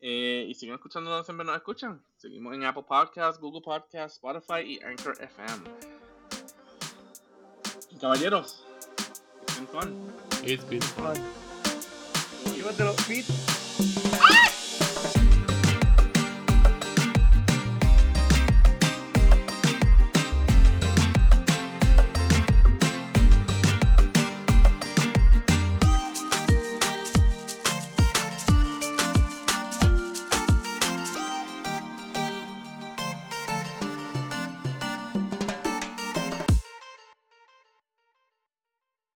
[0.00, 2.00] Eh, y siguen escuchando donde siempre nos escuchan.
[2.16, 5.70] Seguimos en Apple Podcasts, Google Podcasts, Spotify y Anchor FM.
[7.90, 8.64] Y caballeros,
[9.42, 10.12] it's been fun.
[10.44, 11.16] It's been fun.
[12.54, 13.32] Llévatelo, Pete.